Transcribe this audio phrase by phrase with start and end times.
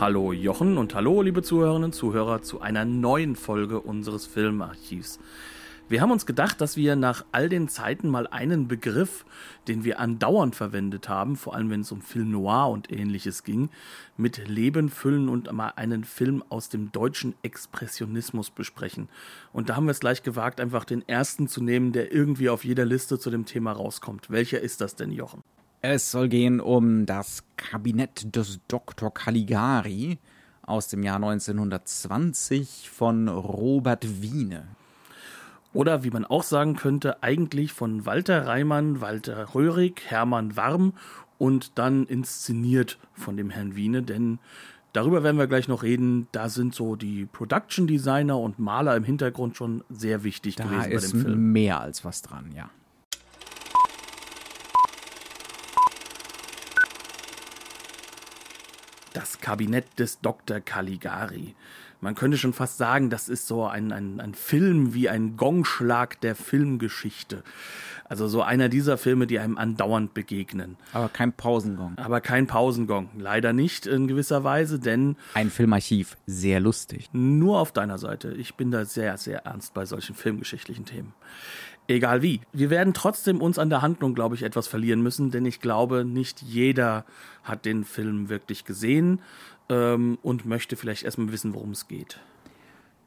[0.00, 5.20] Hallo Jochen und hallo liebe Zuhörerinnen und Zuhörer zu einer neuen Folge unseres Filmarchivs.
[5.90, 9.26] Wir haben uns gedacht, dass wir nach all den Zeiten mal einen Begriff,
[9.68, 13.68] den wir andauernd verwendet haben, vor allem wenn es um Film Noir und ähnliches ging,
[14.16, 19.10] mit Leben füllen und mal einen Film aus dem deutschen Expressionismus besprechen.
[19.52, 22.64] Und da haben wir es gleich gewagt, einfach den ersten zu nehmen, der irgendwie auf
[22.64, 24.30] jeder Liste zu dem Thema rauskommt.
[24.30, 25.42] Welcher ist das denn, Jochen?
[25.82, 29.12] Es soll gehen um das Kabinett des Dr.
[29.14, 30.18] Caligari
[30.62, 34.68] aus dem Jahr 1920 von Robert Wiene.
[35.72, 40.92] Oder wie man auch sagen könnte, eigentlich von Walter Reimann, Walter Röhrig, Hermann Warm
[41.38, 44.38] und dann inszeniert von dem Herrn Wiene, denn
[44.92, 46.26] darüber werden wir gleich noch reden.
[46.32, 50.90] Da sind so die Production Designer und Maler im Hintergrund schon sehr wichtig da gewesen
[50.90, 51.24] bei dem Film.
[51.24, 52.68] Da ist mehr als was dran, ja.
[59.12, 60.60] Das Kabinett des Dr.
[60.60, 61.54] Caligari.
[62.00, 66.18] Man könnte schon fast sagen, das ist so ein, ein, ein Film wie ein Gongschlag
[66.20, 67.42] der Filmgeschichte.
[68.08, 70.76] Also so einer dieser Filme, die einem andauernd begegnen.
[70.92, 71.96] Aber kein Pausengong.
[71.96, 73.10] Aber kein Pausengong.
[73.16, 75.16] Leider nicht in gewisser Weise, denn.
[75.34, 76.16] Ein Filmarchiv.
[76.26, 77.08] Sehr lustig.
[77.12, 78.32] Nur auf deiner Seite.
[78.32, 81.12] Ich bin da sehr, sehr ernst bei solchen filmgeschichtlichen Themen.
[81.90, 82.40] Egal wie.
[82.52, 86.04] Wir werden trotzdem uns an der Handlung, glaube ich, etwas verlieren müssen, denn ich glaube,
[86.04, 87.04] nicht jeder
[87.42, 89.20] hat den Film wirklich gesehen
[89.68, 92.20] ähm, und möchte vielleicht erstmal wissen, worum es geht.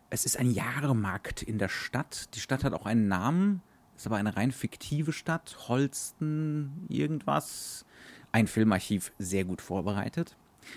[0.09, 2.35] Es ist ein Jahrmarkt in der Stadt.
[2.35, 3.61] Die Stadt hat auch einen Namen,
[3.95, 5.55] ist aber eine rein fiktive Stadt.
[5.69, 7.85] Holsten, irgendwas.
[8.33, 10.35] Ein Filmarchiv sehr gut vorbereitet.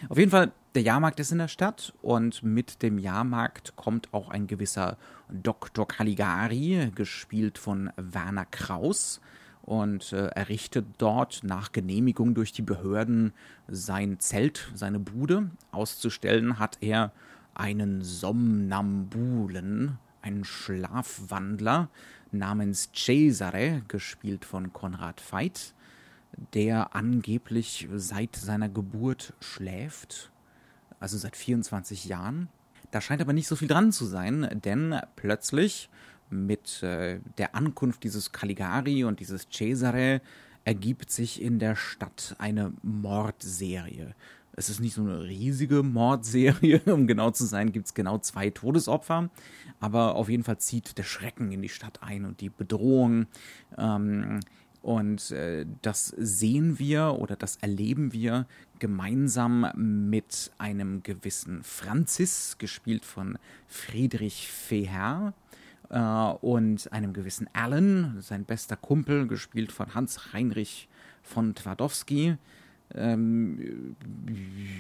[0.09, 4.29] Auf jeden Fall, der Jahrmarkt ist in der Stadt und mit dem Jahrmarkt kommt auch
[4.29, 4.99] ein gewisser
[5.31, 5.89] Dr.
[5.89, 9.21] Caligari, gespielt von Werner Kraus
[9.63, 13.33] und äh, errichtet dort nach Genehmigung durch die Behörden
[13.69, 15.51] sein Zelt, seine Bude.
[15.73, 17.13] Auszustellen hat er
[17.55, 21.89] einen Somnambulen, einen Schlafwandler
[22.31, 25.75] namens Cesare, gespielt von Konrad Veit
[26.55, 30.31] der angeblich seit seiner Geburt schläft,
[31.01, 32.49] also seit 24 Jahren.
[32.91, 35.91] Da scheint aber nicht so viel dran zu sein, denn plötzlich
[36.31, 40.21] mit äh, der Ankunft dieses Caligari und dieses Cesare
[40.65, 44.15] ergibt sich in der Stadt eine Mordserie.
[44.59, 48.51] Es ist nicht so eine riesige Mordserie, um genau zu sein, gibt es genau zwei
[48.51, 49.31] Todesopfer,
[49.79, 53.27] aber auf jeden Fall zieht der Schrecken in die Stadt ein und die Bedrohung.
[53.79, 54.41] Ähm,
[54.87, 58.47] und äh, das sehen wir oder das erleben wir
[58.79, 63.37] gemeinsam mit einem gewissen Franzis, gespielt von
[63.67, 65.35] Friedrich Feher,
[65.91, 70.89] äh, und einem gewissen Alan, sein bester Kumpel, gespielt von Hans Heinrich
[71.21, 72.37] von Twardowski.
[72.95, 73.97] Ähm,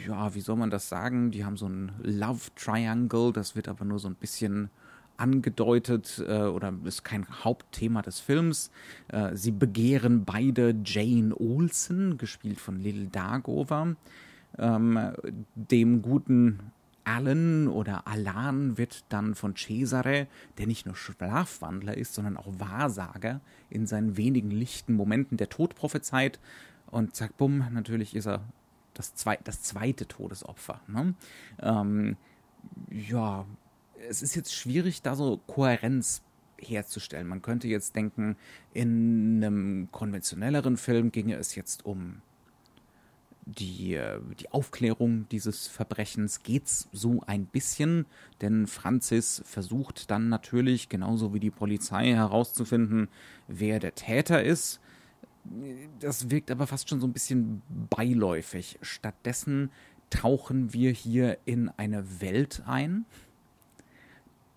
[0.06, 1.32] ja, wie soll man das sagen?
[1.32, 4.70] Die haben so ein Love Triangle, das wird aber nur so ein bisschen
[5.18, 8.70] angedeutet äh, oder ist kein Hauptthema des Films.
[9.08, 13.96] Äh, sie begehren beide Jane Olsen, gespielt von Lil Dargover.
[14.58, 14.98] Ähm,
[15.54, 16.60] dem guten
[17.04, 20.26] Alan oder Alan wird dann von Cesare,
[20.58, 23.40] der nicht nur Schlafwandler ist, sondern auch Wahrsager,
[23.70, 26.40] in seinen wenigen lichten Momenten der Tod prophezeit.
[26.90, 28.40] Und zack, bumm, natürlich ist er
[28.94, 30.80] das, zwei, das zweite Todesopfer.
[30.88, 31.14] Ne?
[31.60, 32.16] Ähm,
[32.90, 33.44] ja,
[34.08, 36.22] es ist jetzt schwierig, da so Kohärenz
[36.58, 37.26] herzustellen.
[37.26, 38.36] Man könnte jetzt denken,
[38.72, 42.22] in einem konventionelleren Film ginge es jetzt um
[43.46, 48.06] die, äh, die Aufklärung dieses Verbrechens geht's so ein bisschen,
[48.40, 53.08] denn Francis versucht dann natürlich, genauso wie die Polizei, herauszufinden,
[53.46, 54.80] wer der Täter ist.
[56.00, 58.78] Das wirkt aber fast schon so ein bisschen beiläufig.
[58.82, 59.70] Stattdessen
[60.10, 63.04] tauchen wir hier in eine Welt ein,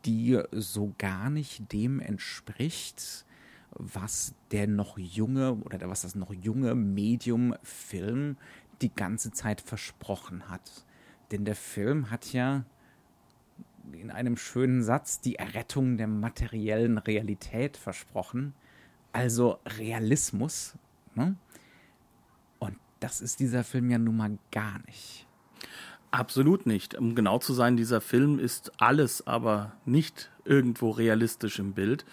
[0.06, 3.26] die so gar nicht dem entspricht,
[3.72, 8.38] was der noch junge oder was das noch junge Medium Film
[8.82, 10.86] die ganze Zeit versprochen hat.
[11.32, 12.66] Denn der Film hat ja
[13.94, 18.54] in einem schönen Satz die Errettung der materiellen Realität versprochen,
[19.12, 20.76] also Realismus.
[21.16, 21.36] Ne?
[22.60, 25.28] Und das ist dieser Film ja nun mal gar nicht.
[26.12, 26.96] Absolut nicht.
[26.96, 32.06] Um genau zu sein, dieser Film ist alles, aber nicht irgendwo realistisch im Bild,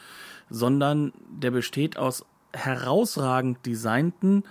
[0.50, 4.44] sondern der besteht aus herausragend designten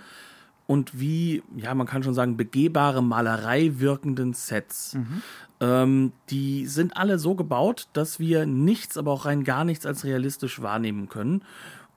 [0.66, 4.94] und wie, ja, man kann schon sagen, begehbare Malerei wirkenden Sets.
[4.94, 5.22] Mhm.
[5.60, 10.04] Ähm, die sind alle so gebaut, dass wir nichts, aber auch rein gar nichts als
[10.04, 11.42] realistisch wahrnehmen können.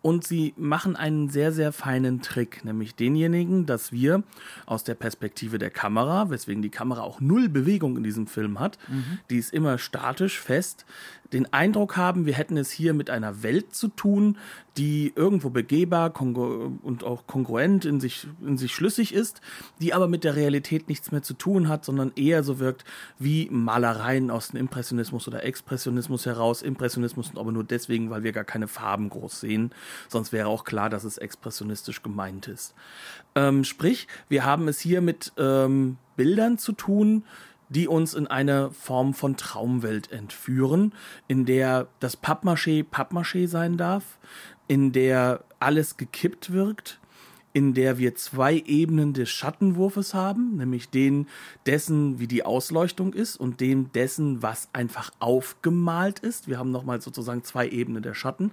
[0.01, 4.23] Und sie machen einen sehr, sehr feinen Trick, nämlich denjenigen, dass wir
[4.65, 8.77] aus der Perspektive der Kamera, weswegen die Kamera auch null Bewegung in diesem Film hat,
[8.87, 9.19] mhm.
[9.29, 10.85] die ist immer statisch fest,
[11.33, 14.37] den Eindruck haben, wir hätten es hier mit einer Welt zu tun,
[14.77, 19.41] die irgendwo begehbar und auch kongruent in sich, in sich schlüssig ist,
[19.81, 22.85] die aber mit der Realität nichts mehr zu tun hat, sondern eher so wirkt
[23.19, 26.61] wie Malereien aus dem Impressionismus oder Expressionismus heraus.
[26.61, 29.71] Impressionismus aber nur deswegen, weil wir gar keine Farben groß sehen.
[30.07, 32.73] Sonst wäre auch klar, dass es expressionistisch gemeint ist.
[33.35, 37.23] Ähm, sprich, wir haben es hier mit ähm, Bildern zu tun,
[37.69, 40.93] die uns in eine Form von Traumwelt entführen,
[41.27, 44.03] in der das Pappmaché Pappmaché sein darf,
[44.67, 46.99] in der alles gekippt wirkt,
[47.53, 51.27] in der wir zwei Ebenen des Schattenwurfes haben, nämlich den
[51.65, 56.47] dessen, wie die Ausleuchtung ist und dem dessen, was einfach aufgemalt ist.
[56.47, 58.51] Wir haben nochmal sozusagen zwei Ebenen der Schatten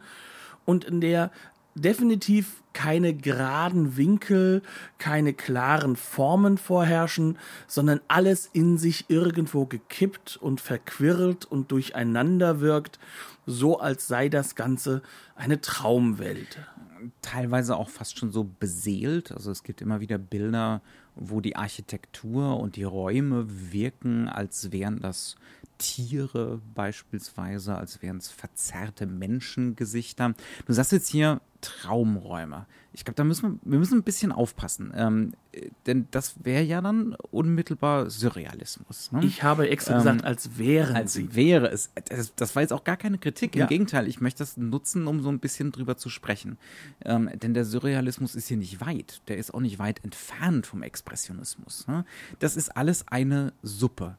[0.64, 1.30] und in der
[1.76, 4.62] definitiv keine geraden Winkel,
[4.98, 12.98] keine klaren Formen vorherrschen, sondern alles in sich irgendwo gekippt und verquirlt und durcheinander wirkt,
[13.46, 15.02] so als sei das Ganze
[15.36, 16.58] eine Traumwelt.
[17.22, 19.32] Teilweise auch fast schon so beseelt.
[19.32, 20.82] Also es gibt immer wieder Bilder,
[21.16, 25.36] wo die Architektur und die Räume wirken, als wären das
[25.78, 30.34] Tiere beispielsweise, als wären es verzerrte Menschengesichter.
[30.66, 32.66] Du sagst jetzt hier Traumräume.
[32.96, 35.34] Ich glaube, da müssen wir, wir müssen ein bisschen aufpassen, ähm,
[35.86, 39.12] denn das wäre ja dann unmittelbar Surrealismus.
[39.12, 39.22] Ne?
[39.22, 41.34] Ich habe extra ähm, gesagt, als wären als sie.
[41.34, 41.90] wäre es.
[42.08, 43.54] Das, das, war jetzt auch gar keine Kritik.
[43.54, 43.66] Im ja.
[43.66, 46.56] Gegenteil, ich möchte das nutzen, um so ein bisschen drüber zu sprechen.
[47.04, 49.20] Ähm, denn der Surrealismus ist hier nicht weit.
[49.28, 51.86] Der ist auch nicht weit entfernt vom Expressionismus.
[51.86, 52.06] Ne?
[52.38, 54.16] Das ist alles eine Suppe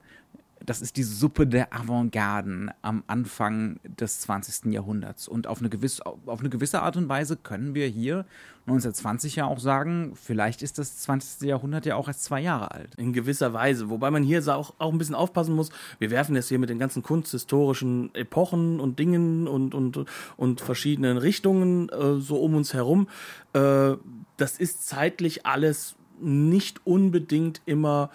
[0.67, 4.73] das ist die Suppe der Avantgarden am Anfang des 20.
[4.73, 5.29] Jahrhunderts.
[5.29, 8.25] Und auf eine, gewisse, auf eine gewisse Art und Weise können wir hier
[8.65, 11.47] 1920 ja auch sagen, vielleicht ist das 20.
[11.47, 12.95] Jahrhundert ja auch erst zwei Jahre alt.
[12.95, 13.89] In gewisser Weise.
[13.89, 15.69] Wobei man hier auch, auch ein bisschen aufpassen muss.
[15.99, 20.03] Wir werfen jetzt hier mit den ganzen kunsthistorischen Epochen und Dingen und, und,
[20.35, 23.07] und verschiedenen Richtungen äh, so um uns herum.
[23.53, 23.93] Äh,
[24.35, 28.09] das ist zeitlich alles nicht unbedingt immer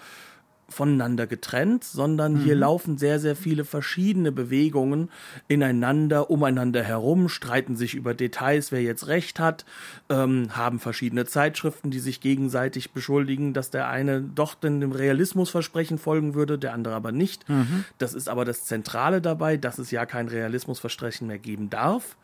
[0.73, 2.39] voneinander getrennt, sondern mhm.
[2.39, 5.09] hier laufen sehr, sehr viele verschiedene Bewegungen
[5.47, 9.65] ineinander, umeinander herum, streiten sich über Details, wer jetzt recht hat,
[10.09, 16.33] ähm, haben verschiedene Zeitschriften, die sich gegenseitig beschuldigen, dass der eine doch dem Realismusversprechen folgen
[16.33, 17.47] würde, der andere aber nicht.
[17.47, 17.85] Mhm.
[17.97, 22.17] Das ist aber das Zentrale dabei, dass es ja kein Realismusversprechen mehr geben darf.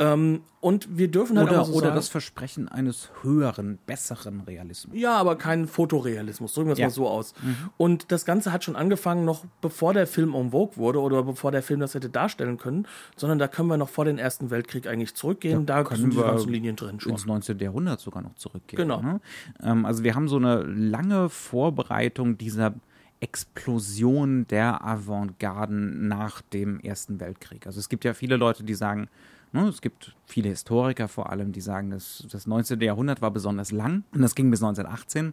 [0.00, 4.96] Ähm, und wir dürfen halt oder, so oder sagen, das Versprechen eines höheren, besseren Realismus.
[4.96, 6.86] Ja, aber keinen Fotorealismus, drücken wir es ja.
[6.86, 7.34] mal so aus.
[7.42, 7.56] Mhm.
[7.76, 11.52] Und das Ganze hat schon angefangen, noch bevor der Film en vogue wurde oder bevor
[11.52, 12.86] der Film das hätte darstellen können,
[13.16, 15.66] sondern da können wir noch vor den Ersten Weltkrieg eigentlich zurückgehen.
[15.66, 17.12] Da, da können die ganzen Linien drin schon.
[17.12, 17.58] Ins 19.
[17.58, 18.78] Jahrhundert sogar noch zurückgehen.
[18.78, 19.02] Genau.
[19.02, 19.20] Ne?
[19.62, 22.74] Ähm, also wir haben so eine lange Vorbereitung dieser
[23.20, 27.66] Explosion der Avantgarden nach dem Ersten Weltkrieg.
[27.66, 29.08] Also es gibt ja viele Leute, die sagen,
[29.52, 32.80] es gibt viele Historiker vor allem, die sagen, dass das 19.
[32.80, 35.32] Jahrhundert war besonders lang und das ging bis 1918.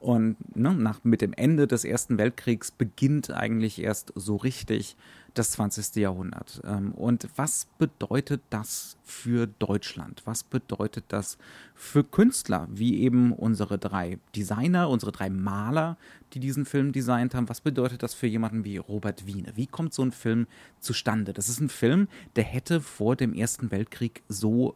[0.00, 4.96] Und ne, nach, mit dem Ende des Ersten Weltkriegs beginnt eigentlich erst so richtig
[5.38, 5.96] das 20.
[5.96, 6.60] Jahrhundert.
[6.64, 10.22] Ähm, und was bedeutet das für Deutschland?
[10.24, 11.38] Was bedeutet das
[11.74, 15.96] für Künstler, wie eben unsere drei Designer, unsere drei Maler,
[16.32, 17.48] die diesen Film designt haben?
[17.48, 19.52] Was bedeutet das für jemanden wie Robert Wiene?
[19.56, 20.46] Wie kommt so ein Film
[20.80, 21.32] zustande?
[21.32, 24.74] Das ist ein Film, der hätte vor dem Ersten Weltkrieg so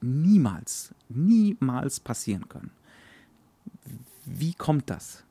[0.00, 2.70] niemals, niemals passieren können.
[4.24, 5.24] Wie kommt das?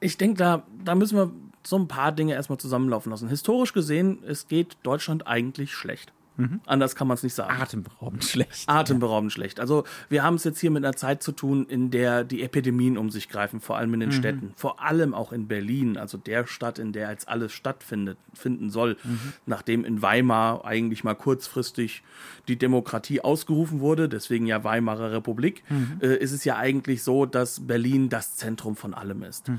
[0.00, 1.32] Ich denke, da, da müssen wir
[1.64, 3.28] so ein paar Dinge erstmal zusammenlaufen lassen.
[3.28, 6.12] Historisch gesehen, es geht Deutschland eigentlich schlecht.
[6.36, 6.60] Mhm.
[6.66, 7.60] Anders kann man es nicht sagen.
[7.60, 8.68] Atemberaubend schlecht.
[8.68, 9.34] Atemberaubend ja.
[9.34, 9.60] schlecht.
[9.60, 12.98] Also wir haben es jetzt hier mit einer Zeit zu tun, in der die Epidemien
[12.98, 14.14] um sich greifen, vor allem in den mhm.
[14.14, 18.70] Städten, vor allem auch in Berlin, also der Stadt, in der jetzt alles stattfindet, finden
[18.70, 19.32] soll, mhm.
[19.46, 22.02] nachdem in Weimar eigentlich mal kurzfristig
[22.48, 25.98] die Demokratie ausgerufen wurde, deswegen ja Weimarer Republik, mhm.
[26.00, 29.48] äh, ist es ja eigentlich so, dass Berlin das Zentrum von allem ist.
[29.48, 29.58] Mhm.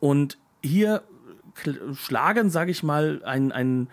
[0.00, 1.02] Und hier
[1.94, 3.88] schlagen, sage ich mal, ein, ein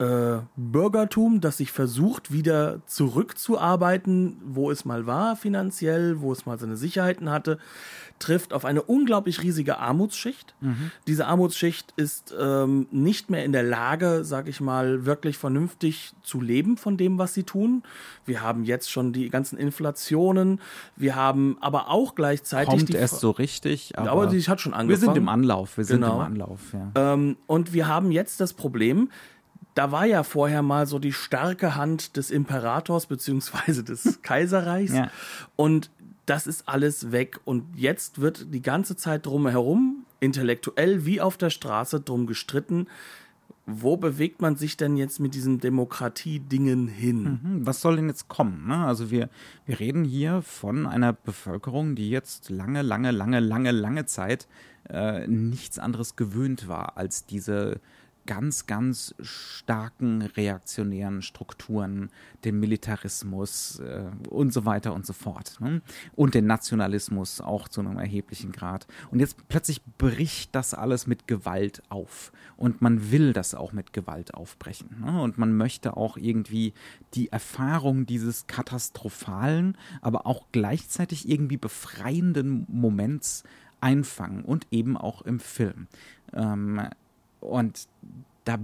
[0.00, 6.58] äh, Bürgertum, das sich versucht, wieder zurückzuarbeiten, wo es mal war finanziell, wo es mal
[6.58, 7.58] seine Sicherheiten hatte,
[8.18, 10.54] trifft auf eine unglaublich riesige Armutsschicht.
[10.60, 10.90] Mhm.
[11.06, 16.40] Diese Armutsschicht ist ähm, nicht mehr in der Lage, sag ich mal, wirklich vernünftig zu
[16.40, 17.82] leben von dem, was sie tun.
[18.24, 20.60] Wir haben jetzt schon die ganzen Inflationen.
[20.96, 24.72] Wir haben aber auch gleichzeitig Kommt die erst so richtig, aber, aber die hat schon
[24.72, 24.88] angefangen.
[24.88, 25.76] Wir sind im Anlauf.
[25.76, 26.16] Wir sind Genau.
[26.16, 26.60] im Anlauf.
[26.72, 27.12] Ja.
[27.14, 29.10] Ähm, und wir haben jetzt das Problem,
[29.74, 34.94] da war ja vorher mal so die starke Hand des Imperators beziehungsweise des Kaiserreichs.
[34.94, 35.10] Ja.
[35.56, 35.90] Und
[36.26, 37.40] das ist alles weg.
[37.44, 42.86] Und jetzt wird die ganze Zeit drumherum, intellektuell wie auf der Straße, drum gestritten,
[43.66, 47.40] wo bewegt man sich denn jetzt mit diesen Demokratie-Dingen hin?
[47.42, 48.66] Hm, Was soll denn jetzt kommen?
[48.66, 48.76] Ne?
[48.84, 49.28] Also wir,
[49.66, 54.48] wir reden hier von einer Bevölkerung, die jetzt lange, lange, lange, lange, lange Zeit
[54.88, 57.80] äh, nichts anderes gewöhnt war als diese
[58.26, 62.10] ganz, ganz starken reaktionären Strukturen,
[62.44, 65.58] den Militarismus äh, und so weiter und so fort.
[65.60, 65.82] Ne?
[66.14, 68.86] Und den Nationalismus auch zu einem erheblichen Grad.
[69.10, 72.32] Und jetzt plötzlich bricht das alles mit Gewalt auf.
[72.56, 75.02] Und man will das auch mit Gewalt aufbrechen.
[75.04, 75.20] Ne?
[75.22, 76.74] Und man möchte auch irgendwie
[77.14, 83.44] die Erfahrung dieses katastrophalen, aber auch gleichzeitig irgendwie befreienden Moments
[83.80, 85.88] einfangen und eben auch im Film.
[86.32, 86.80] Ähm,
[87.40, 87.88] und
[88.44, 88.58] da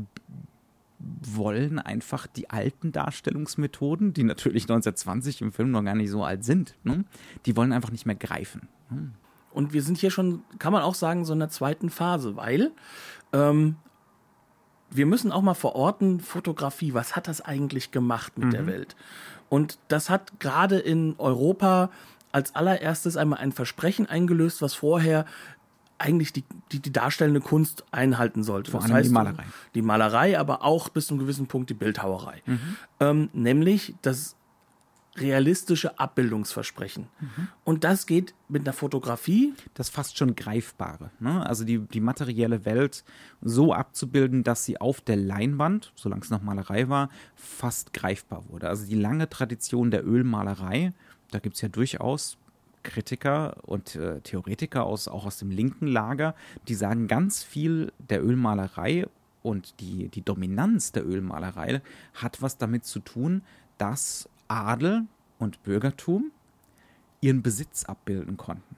[0.98, 6.44] wollen einfach die alten Darstellungsmethoden, die natürlich 1920 im Film noch gar nicht so alt
[6.44, 7.04] sind, ne?
[7.44, 8.68] die wollen einfach nicht mehr greifen.
[9.52, 12.72] Und wir sind hier schon, kann man auch sagen, so in der zweiten Phase, weil
[13.32, 13.76] ähm,
[14.90, 18.96] wir müssen auch mal verorten, Fotografie, was hat das eigentlich gemacht mit der Welt?
[19.48, 21.90] Und das hat gerade in Europa
[22.32, 25.24] als allererstes einmal ein Versprechen eingelöst, was vorher
[25.98, 28.70] eigentlich die, die, die darstellende Kunst einhalten sollte.
[28.70, 29.44] Vor Das allem die heißt, Malerei.
[29.74, 32.42] Die Malerei, aber auch bis zu einem gewissen Punkt die Bildhauerei.
[33.00, 34.36] Ähm, nämlich das
[35.18, 37.06] realistische Abbildungsversprechen.
[37.64, 41.10] Und das geht mit einer Fotografie das fast schon Greifbare.
[41.20, 41.44] Ne?
[41.46, 43.04] Also die, die materielle Welt
[43.40, 48.68] so abzubilden, dass sie auf der Leinwand, solange es noch Malerei war, fast greifbar wurde.
[48.68, 50.92] Also die lange Tradition der Ölmalerei,
[51.30, 52.36] da gibt es ja durchaus
[52.86, 56.34] Kritiker und äh, Theoretiker aus, auch aus dem linken Lager,
[56.68, 59.06] die sagen ganz viel der Ölmalerei
[59.42, 61.82] und die, die Dominanz der Ölmalerei
[62.14, 63.42] hat was damit zu tun,
[63.76, 65.04] dass Adel
[65.38, 66.30] und Bürgertum
[67.20, 68.76] ihren Besitz abbilden konnten,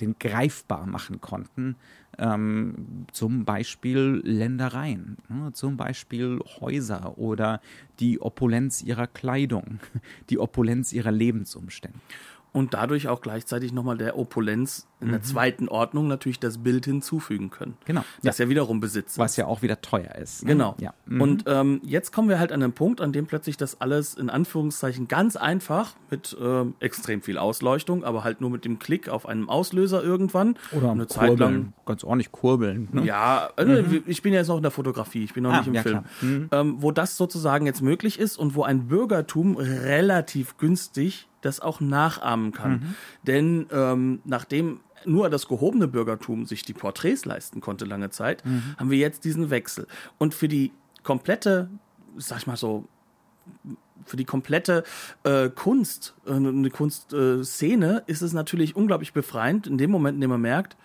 [0.00, 1.76] den greifbar machen konnten.
[2.18, 7.60] Ähm, zum Beispiel Ländereien, ne, zum Beispiel Häuser oder
[8.00, 9.80] die Opulenz ihrer Kleidung,
[10.30, 11.98] die Opulenz ihrer Lebensumstände.
[12.52, 17.50] Und dadurch auch gleichzeitig nochmal der Opulenz in der zweiten Ordnung natürlich das Bild hinzufügen
[17.50, 17.76] können.
[17.86, 18.04] Genau.
[18.22, 19.36] Das ja, wiederum Besitz Was ist.
[19.38, 20.44] ja auch wieder teuer ist.
[20.44, 20.52] ne?
[20.52, 20.76] Genau.
[20.78, 20.94] Ja.
[21.06, 21.20] Mhm.
[21.20, 24.30] Und ähm, jetzt kommen wir halt an einen Punkt, an dem plötzlich das alles in
[24.30, 29.26] Anführungszeichen ganz einfach mit ähm, extrem viel Ausleuchtung, aber halt nur mit dem Klick auf
[29.26, 32.88] einem Auslöser irgendwann oder eine Zeit lang Kurbeln, ganz ordentlich kurbeln.
[32.92, 33.04] Ne?
[33.04, 33.72] Ja, also
[34.06, 35.82] ich bin ja jetzt noch in der Fotografie, ich bin noch Ah, nicht im ja,
[35.82, 36.04] Film.
[36.20, 36.48] Mhm.
[36.52, 41.80] Ähm, wo das sozusagen jetzt möglich ist und wo ein Bürgertum relativ günstig das auch
[41.80, 42.72] nachahmen kann.
[42.72, 42.94] Mhm.
[43.24, 48.76] Denn ähm, nachdem nur das gehobene Bürgertum sich die Porträts leisten konnte lange Zeit, Mhm.
[48.78, 49.86] haben wir jetzt diesen Wechsel.
[50.18, 50.72] Und für die
[51.02, 51.68] komplette,
[52.16, 52.86] sag ich mal so,
[54.04, 54.84] für die komplette
[55.24, 60.20] äh, Kunst, äh, eine Kunstszene, äh, ist es natürlich unglaublich befreiend, in dem Moment, in
[60.20, 60.76] dem man merkt,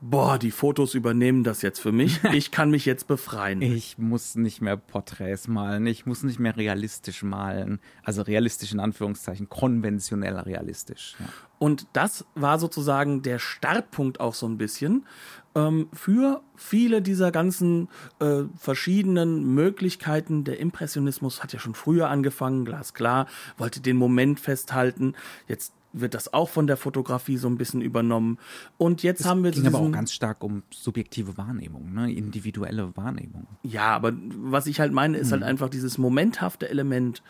[0.00, 2.20] boah, die Fotos übernehmen das jetzt für mich.
[2.36, 3.62] Ich kann mich jetzt befreien.
[3.62, 7.80] Ich muss nicht mehr Porträts malen, ich muss nicht mehr realistisch malen.
[8.02, 11.14] Also realistisch in Anführungszeichen, konventionell realistisch.
[11.18, 11.26] Ja.
[11.58, 15.06] Und das war sozusagen der Startpunkt auch so ein bisschen
[15.54, 17.88] ähm, für viele dieser ganzen
[18.20, 20.44] äh, verschiedenen Möglichkeiten.
[20.44, 23.26] Der Impressionismus hat ja schon früher angefangen, glasklar,
[23.56, 25.14] wollte den Moment festhalten.
[25.48, 28.38] Jetzt wird das auch von der Fotografie so ein bisschen übernommen.
[28.78, 32.12] Und jetzt haben wir ging aber auch ganz stark um subjektive Wahrnehmung, ne?
[32.12, 33.46] individuelle Wahrnehmung.
[33.62, 37.22] Ja, aber was ich halt meine, ist halt einfach dieses momenthafte Element.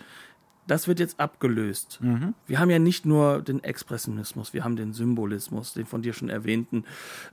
[0.66, 2.00] Das wird jetzt abgelöst.
[2.49, 6.28] Wir haben ja nicht nur den Expressionismus, wir haben den Symbolismus, den von dir schon
[6.28, 6.85] erwähnten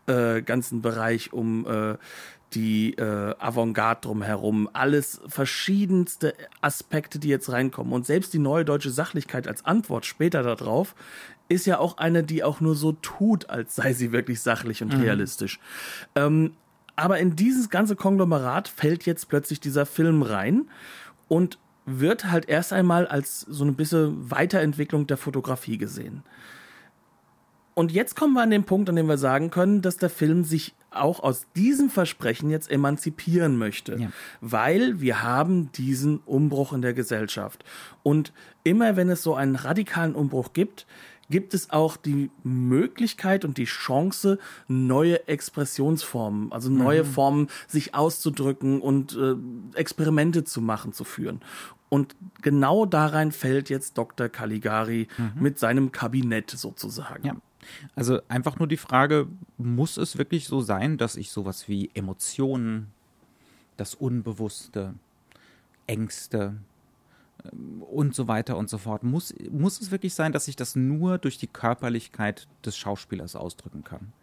[0.06, 1.98] äh, ganzen Bereich um äh,
[2.56, 7.94] die äh, Avantgarde drumherum, alles verschiedenste Aspekte, die jetzt reinkommen.
[7.94, 10.96] Und selbst die neue deutsche Sachlichkeit als Antwort später darauf
[11.50, 14.94] ist ja auch eine, die auch nur so tut, als sei sie wirklich sachlich und
[14.94, 15.60] realistisch.
[16.16, 16.54] Ähm,
[16.96, 20.70] aber in dieses ganze Konglomerat fällt jetzt plötzlich dieser Film rein
[21.28, 26.24] und wird halt erst einmal als so eine bisschen Weiterentwicklung der Fotografie gesehen.
[27.76, 30.44] Und jetzt kommen wir an den Punkt, an dem wir sagen können, dass der Film
[30.44, 34.10] sich auch aus diesem Versprechen jetzt emanzipieren möchte, ja.
[34.42, 37.64] weil wir haben diesen Umbruch in der Gesellschaft.
[38.04, 38.32] Und
[38.64, 40.86] immer wenn es so einen radikalen Umbruch gibt,
[41.30, 44.38] gibt es auch die Möglichkeit und die Chance,
[44.68, 47.08] neue Expressionsformen, also neue mhm.
[47.08, 49.36] Formen, sich auszudrücken und äh,
[49.76, 51.42] Experimente zu machen, zu führen.
[51.90, 54.30] Und genau darein fällt jetzt Dr.
[54.30, 55.42] Caligari mhm.
[55.42, 57.26] mit seinem Kabinett sozusagen.
[57.26, 57.36] Ja.
[57.96, 59.28] Also einfach nur die Frage,
[59.58, 62.88] muss es wirklich so sein, dass ich sowas wie Emotionen,
[63.78, 64.94] das Unbewusste,
[65.88, 66.56] Ängste
[67.46, 70.76] ähm, und so weiter und so fort, muss, muss es wirklich sein, dass ich das
[70.76, 74.14] nur durch die Körperlichkeit des Schauspielers ausdrücken kann?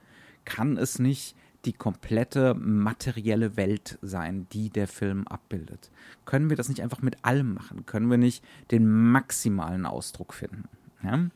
[0.44, 5.90] Kann es nicht die komplette materielle Welt sein, die der Film abbildet?
[6.25, 7.85] Können wir das nicht einfach mit allem machen?
[7.87, 10.68] Können wir nicht den maximalen Ausdruck finden?
[11.02, 11.26] Ja?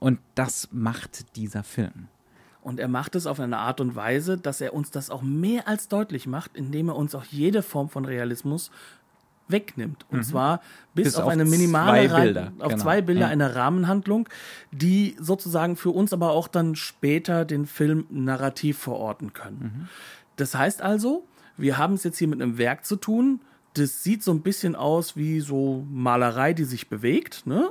[0.00, 2.08] Und das macht dieser Film.
[2.62, 5.68] Und er macht es auf eine Art und Weise, dass er uns das auch mehr
[5.68, 8.70] als deutlich macht, indem er uns auch jede Form von Realismus
[9.48, 10.04] wegnimmt.
[10.10, 10.22] Und mhm.
[10.24, 10.60] zwar
[10.94, 12.52] bis, bis auf, auf, eine minimale zwei Bilder.
[12.58, 12.82] auf genau.
[12.82, 13.28] zwei Bilder ja.
[13.28, 14.28] eine Rahmenhandlung,
[14.72, 19.60] die sozusagen für uns aber auch dann später den Film narrativ verorten können.
[19.60, 19.88] Mhm.
[20.36, 21.26] Das heißt also,
[21.56, 23.40] wir haben es jetzt hier mit einem Werk zu tun,
[23.74, 27.70] das sieht so ein bisschen aus wie so Malerei, die sich bewegt, ne?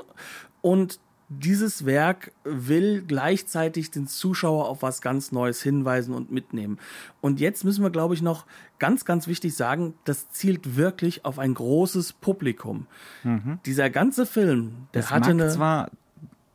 [0.61, 6.79] Und dieses Werk will gleichzeitig den Zuschauer auf was ganz Neues hinweisen und mitnehmen.
[7.21, 8.47] Und jetzt müssen wir, glaube ich, noch
[8.79, 12.87] ganz, ganz wichtig sagen, das zielt wirklich auf ein großes Publikum.
[13.23, 13.59] Mhm.
[13.65, 15.49] Dieser ganze Film, der das hatte eine.
[15.49, 15.91] Zwar,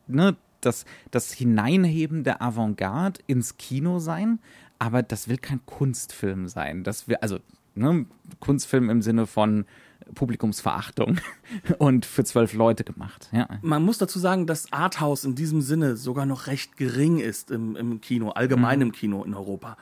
[0.07, 4.39] ne, das, das Hineinheben der Avantgarde ins Kino sein,
[4.77, 6.83] aber das will kein Kunstfilm sein.
[6.83, 7.39] Das will, also,
[7.75, 8.05] ne,
[8.41, 9.65] Kunstfilm im Sinne von
[10.13, 11.19] Publikumsverachtung
[11.77, 13.29] und für zwölf Leute gemacht.
[13.31, 13.47] Ja.
[13.61, 17.75] Man muss dazu sagen, dass Arthouse in diesem Sinne sogar noch recht gering ist im,
[17.75, 18.85] im Kino, allgemein mhm.
[18.87, 19.77] im Kino in Europa.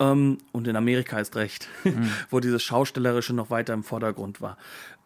[0.00, 2.10] Ähm, und in Amerika ist recht, mhm.
[2.30, 4.56] wo dieses Schaustellerische noch weiter im Vordergrund war.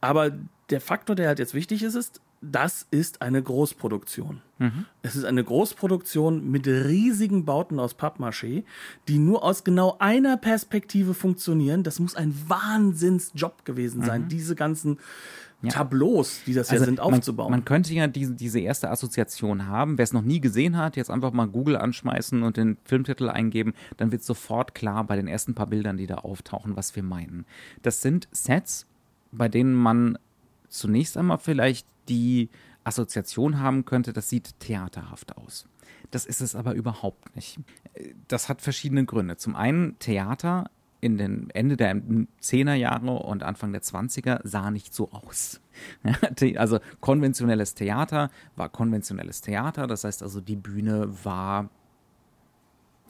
[0.01, 0.31] Aber
[0.71, 4.43] der Faktor, der halt jetzt wichtig ist, ist, das ist eine Großproduktion.
[4.59, 4.87] Mhm.
[5.03, 8.65] Es ist eine Großproduktion mit riesigen Bauten aus Pappmaché,
[9.07, 11.85] die nur aus genau einer Perspektive funktionieren.
[11.85, 14.29] Das muss ein Wahnsinnsjob gewesen sein, mhm.
[14.29, 14.99] diese ganzen
[15.63, 15.71] ja.
[15.71, 17.53] Tableaus, die das also ja sind, aufzubauen.
[17.53, 19.97] Man, man könnte ja diese, diese erste Assoziation haben.
[19.97, 23.73] Wer es noch nie gesehen hat, jetzt einfach mal Google anschmeißen und den Filmtitel eingeben,
[23.97, 27.47] dann wird sofort klar bei den ersten paar Bildern, die da auftauchen, was wir meinen.
[27.83, 28.87] Das sind Sets,
[29.31, 30.19] bei denen man
[30.69, 32.51] zunächst einmal vielleicht die
[32.85, 35.67] Assoziation haben könnte, das sieht theaterhaft aus.
[36.11, 37.59] Das ist es aber überhaupt nicht.
[38.29, 39.37] Das hat verschiedene Gründe.
[39.37, 44.95] Zum einen, Theater in den Ende der 10er Jahre und Anfang der 20er sah nicht
[44.95, 45.61] so aus.
[46.57, 51.71] also konventionelles Theater war konventionelles Theater, das heißt also die Bühne war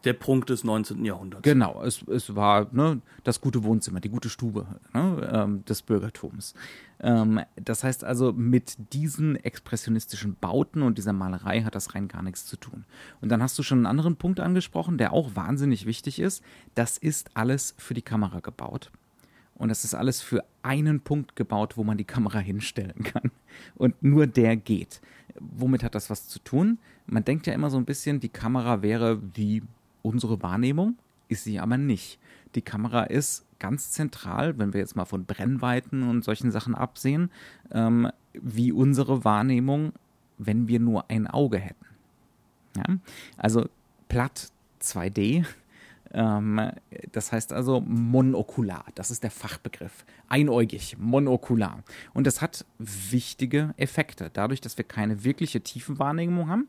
[0.05, 1.05] der Prunk des 19.
[1.05, 1.43] Jahrhunderts.
[1.43, 6.55] Genau, es, es war ne, das gute Wohnzimmer, die gute Stube ne, ähm, des Bürgertums.
[7.01, 12.23] Ähm, das heißt also, mit diesen expressionistischen Bauten und dieser Malerei hat das rein gar
[12.23, 12.85] nichts zu tun.
[13.21, 16.43] Und dann hast du schon einen anderen Punkt angesprochen, der auch wahnsinnig wichtig ist.
[16.75, 18.91] Das ist alles für die Kamera gebaut.
[19.55, 23.31] Und das ist alles für einen Punkt gebaut, wo man die Kamera hinstellen kann.
[23.77, 25.01] Und nur der geht.
[25.39, 26.79] Womit hat das was zu tun?
[27.07, 29.63] Man denkt ja immer so ein bisschen, die Kamera wäre wie
[30.03, 30.97] unsere Wahrnehmung
[31.29, 32.19] ist sie aber nicht.
[32.55, 37.31] Die Kamera ist ganz zentral, wenn wir jetzt mal von Brennweiten und solchen Sachen absehen,
[37.71, 39.93] ähm, wie unsere Wahrnehmung,
[40.39, 41.87] wenn wir nur ein Auge hätten.
[42.77, 42.85] Ja?
[43.37, 43.69] Also
[44.09, 44.49] platt
[44.83, 45.47] 2D.
[46.13, 46.73] Ähm,
[47.13, 50.05] das heißt also monokular, das ist der Fachbegriff.
[50.29, 51.83] Einäugig, monokular.
[52.13, 54.31] Und das hat wichtige Effekte.
[54.33, 56.69] Dadurch, dass wir keine wirkliche Tiefenwahrnehmung haben,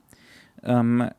[0.63, 1.09] ähm,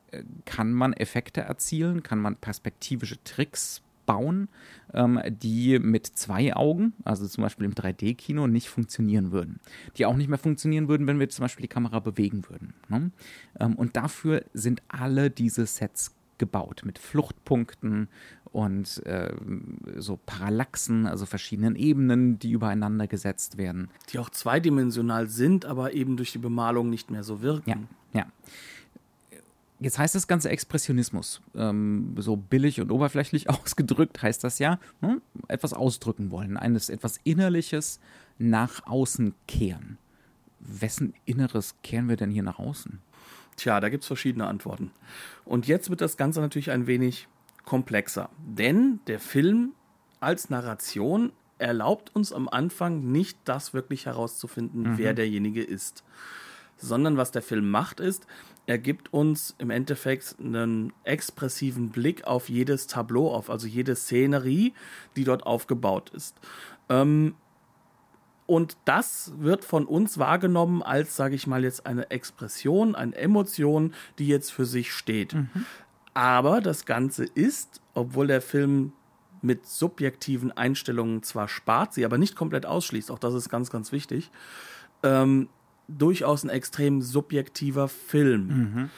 [0.44, 4.48] kann man Effekte erzielen, kann man perspektivische Tricks bauen,
[4.92, 9.60] ähm, die mit zwei Augen, also zum Beispiel im 3D-Kino, nicht funktionieren würden.
[9.96, 12.74] Die auch nicht mehr funktionieren würden, wenn wir zum Beispiel die Kamera bewegen würden.
[12.88, 13.10] Ne?
[13.58, 18.08] Ähm, und dafür sind alle diese Sets gebaut mit Fluchtpunkten
[18.44, 19.34] und äh,
[19.96, 23.88] so Parallaxen, also verschiedenen Ebenen, die übereinander gesetzt werden.
[24.10, 27.88] Die auch zweidimensional sind, aber eben durch die Bemalung nicht mehr so wirken.
[28.12, 28.26] Ja, ja.
[29.80, 31.42] Jetzt heißt das Ganze Expressionismus.
[31.54, 37.18] Ähm, so billig und oberflächlich ausgedrückt heißt das ja, hm, etwas ausdrücken wollen, eines etwas
[37.24, 38.00] Innerliches
[38.38, 39.98] nach außen kehren.
[40.60, 43.00] Wessen Inneres kehren wir denn hier nach außen?
[43.56, 44.90] Tja, da gibt es verschiedene Antworten.
[45.44, 47.28] Und jetzt wird das Ganze natürlich ein wenig
[47.64, 48.30] komplexer.
[48.38, 49.72] Denn der Film
[50.20, 54.98] als Narration erlaubt uns am Anfang nicht, das wirklich herauszufinden, mhm.
[54.98, 56.02] wer derjenige ist
[56.84, 58.26] sondern was der Film macht ist,
[58.66, 64.72] er gibt uns im Endeffekt einen expressiven Blick auf jedes Tableau auf, also jede Szenerie,
[65.16, 66.36] die dort aufgebaut ist.
[66.88, 67.34] Ähm,
[68.46, 73.94] und das wird von uns wahrgenommen als, sage ich mal, jetzt eine Expression, eine Emotion,
[74.18, 75.34] die jetzt für sich steht.
[75.34, 75.48] Mhm.
[76.12, 78.92] Aber das Ganze ist, obwohl der Film
[79.42, 83.92] mit subjektiven Einstellungen zwar spart, sie aber nicht komplett ausschließt, auch das ist ganz, ganz
[83.92, 84.30] wichtig,
[85.02, 85.48] ähm,
[85.88, 88.46] durchaus ein extrem subjektiver Film.
[88.46, 88.90] Mhm.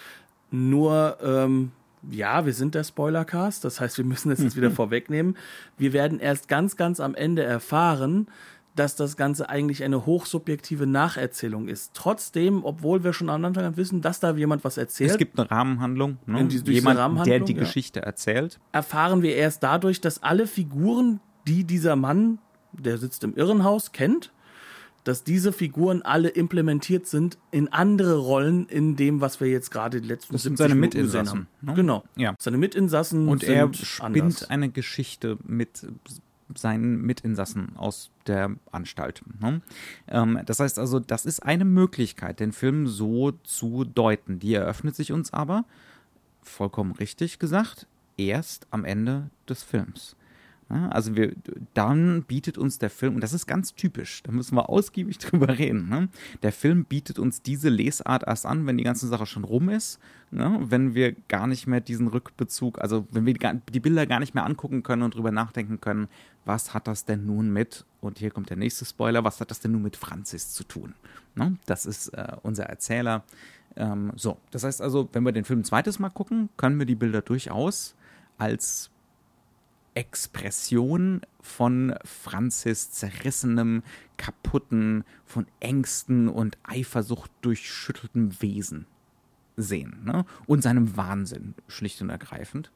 [0.51, 1.73] Nur, ähm,
[2.11, 5.37] ja, wir sind der Spoilercast, das heißt, wir müssen es jetzt wieder vorwegnehmen.
[5.77, 8.29] Wir werden erst ganz, ganz am Ende erfahren,
[8.77, 11.93] dass das Ganze eigentlich eine hochsubjektive Nacherzählung ist.
[11.95, 15.13] Trotzdem, obwohl wir schon am Anfang wissen, dass da jemand was erzählt.
[15.13, 16.45] Es gibt eine Rahmenhandlung, ne?
[16.45, 17.61] die, jemand, Rahmenhandlung, der die ja.
[17.61, 18.61] Geschichte erzählt.
[18.73, 22.39] Erfahren wir erst dadurch, dass alle Figuren, die dieser Mann,
[22.73, 24.33] der sitzt im Irrenhaus, kennt,
[25.07, 30.01] dass diese Figuren alle implementiert sind in andere Rollen in dem, was wir jetzt gerade
[30.01, 31.47] die letzten das sind seine Minuten Mitinsassen.
[31.61, 31.75] Ne?
[31.75, 32.03] Genau.
[32.17, 32.35] Ja.
[32.41, 34.51] Seine Mitinsassen und er spinnt anders.
[34.51, 35.87] eine Geschichte mit
[36.57, 39.23] seinen Mitinsassen aus der Anstalt.
[39.41, 39.63] Ne?
[40.09, 44.41] Ähm, das heißt also, das ist eine Möglichkeit, den Film so zu deuten.
[44.41, 45.67] Die eröffnet sich uns aber,
[46.43, 50.16] vollkommen richtig gesagt, erst am Ende des Films.
[50.69, 51.33] Also wir,
[51.75, 55.59] dann bietet uns der Film, und das ist ganz typisch, da müssen wir ausgiebig drüber
[55.59, 55.89] reden.
[55.89, 56.09] Ne?
[56.43, 60.01] Der Film bietet uns diese Lesart erst an, wenn die ganze Sache schon rum ist,
[60.33, 60.59] ne?
[60.65, 64.45] wenn wir gar nicht mehr diesen Rückbezug, also wenn wir die Bilder gar nicht mehr
[64.45, 66.09] angucken können und drüber nachdenken können,
[66.45, 69.61] was hat das denn nun mit, und hier kommt der nächste Spoiler, was hat das
[69.61, 70.95] denn nun mit Franzis zu tun?
[71.37, 71.57] Ne?
[71.67, 73.23] Das ist äh, unser Erzähler.
[73.77, 76.87] Ähm, so, das heißt also, wenn wir den Film ein zweites Mal gucken, können wir
[76.87, 77.95] die Bilder durchaus
[78.39, 78.91] als
[79.97, 83.83] Expression von Franzis zerrissenem,
[84.19, 88.87] kaputten, von Ängsten und Eifersucht durchschütteltem Wesen
[89.57, 90.03] sehen.
[90.05, 90.27] Ne?
[90.47, 92.71] Und seinem Wahnsinn, schlicht und ergreifend.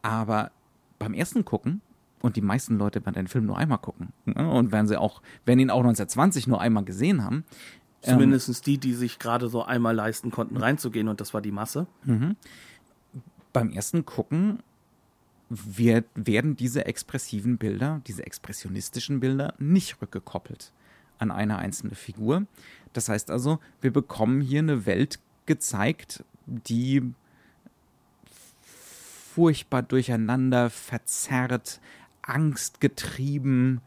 [0.00, 0.50] Aber
[0.98, 1.82] beim ersten Gucken,
[2.22, 4.50] und die meisten Leute werden den Film nur einmal gucken, ne?
[4.50, 7.44] und werden sie auch, werden ihn auch 1920 nur einmal gesehen haben.
[8.00, 11.52] Zumindest ähm, die, die sich gerade so einmal leisten konnten, reinzugehen, und das war die
[11.52, 11.86] Masse.
[12.04, 12.36] Mhm.
[13.52, 14.60] Beim ersten Gucken
[15.48, 20.72] wird, werden diese expressiven Bilder, diese expressionistischen Bilder nicht rückgekoppelt
[21.18, 22.46] an eine einzelne Figur.
[22.92, 27.02] Das heißt also, wir bekommen hier eine Welt gezeigt, die
[29.34, 31.80] furchtbar durcheinander, verzerrt,
[32.22, 33.80] angstgetrieben,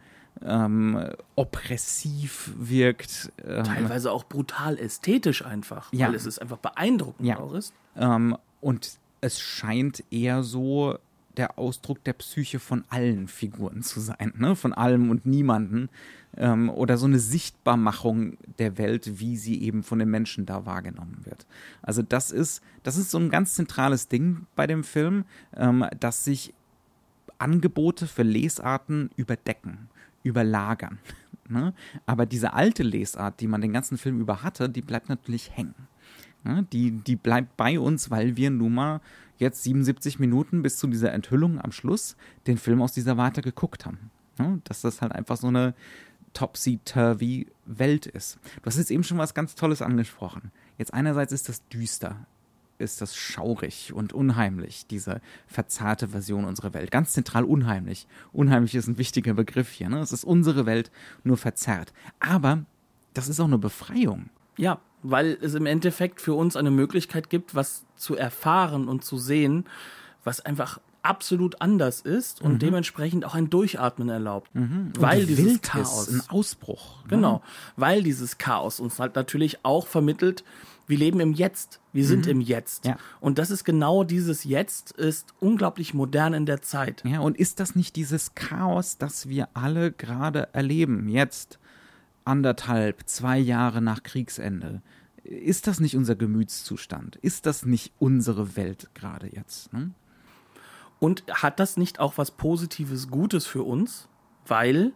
[0.43, 3.31] ähm, oppressiv wirkt.
[3.43, 6.07] Ähm, Teilweise auch brutal ästhetisch einfach, ja.
[6.07, 7.39] weil es ist einfach beeindruckend ja.
[7.39, 7.73] auch ist.
[7.95, 10.97] Ähm, und es scheint eher so,
[11.37, 14.55] der Ausdruck der Psyche von allen Figuren zu sein, ne?
[14.55, 15.89] von allem und niemanden.
[16.35, 21.21] Ähm, oder so eine Sichtbarmachung der Welt, wie sie eben von den Menschen da wahrgenommen
[21.23, 21.47] wird.
[21.81, 26.23] Also das ist, das ist so ein ganz zentrales Ding bei dem Film, ähm, dass
[26.23, 26.53] sich
[27.39, 29.89] Angebote für Lesarten überdecken,
[30.23, 30.99] überlagern.
[31.49, 31.73] Ne?
[32.05, 35.87] Aber diese alte Lesart, die man den ganzen Film über hatte, die bleibt natürlich hängen.
[36.43, 36.67] Ne?
[36.73, 39.01] Die, die bleibt bei uns, weil wir nun mal
[39.37, 42.15] jetzt 77 Minuten bis zu dieser Enthüllung am Schluss
[42.47, 44.11] den Film aus dieser Warte geguckt haben.
[44.39, 45.73] Ja, dass das halt einfach so eine
[46.33, 48.37] topsy-turvy Welt ist.
[48.61, 50.51] Du hast jetzt eben schon was ganz Tolles angesprochen.
[50.77, 52.27] Jetzt einerseits ist das düster,
[52.77, 56.91] ist das schaurig und unheimlich, diese verzerrte Version unserer Welt.
[56.91, 58.07] Ganz zentral unheimlich.
[58.31, 59.89] Unheimlich ist ein wichtiger Begriff hier.
[59.89, 59.99] Ne?
[59.99, 60.91] Es ist unsere Welt
[61.23, 61.91] nur verzerrt.
[62.19, 62.65] Aber
[63.13, 64.29] das ist auch eine Befreiung.
[64.57, 69.17] Ja, weil es im Endeffekt für uns eine Möglichkeit gibt, was zu erfahren und zu
[69.17, 69.65] sehen,
[70.23, 72.59] was einfach absolut anders ist und mhm.
[72.59, 74.53] dementsprechend auch ein Durchatmen erlaubt.
[74.53, 74.91] Mhm.
[74.99, 76.09] Weil dieses Wildnis, Chaos.
[76.09, 77.03] Ein Ausbruch.
[77.03, 77.09] Ne?
[77.09, 77.41] Genau.
[77.77, 80.43] Weil dieses Chaos uns halt natürlich auch vermittelt,
[80.87, 81.81] wir leben im Jetzt.
[81.91, 82.31] Wir sind mhm.
[82.31, 82.85] im Jetzt.
[82.85, 82.97] Ja.
[83.19, 87.03] Und das ist genau dieses Jetzt, ist unglaublich modern in der Zeit.
[87.05, 91.59] Ja, und ist das nicht dieses Chaos, das wir alle gerade erleben, jetzt?
[92.27, 94.81] Anderthalb, zwei Jahre nach Kriegsende.
[95.23, 97.15] Ist das nicht unser Gemütszustand?
[97.17, 99.73] Ist das nicht unsere Welt gerade jetzt?
[99.73, 99.91] Ne?
[100.99, 104.07] Und hat das nicht auch was Positives, Gutes für uns?
[104.45, 104.93] Weil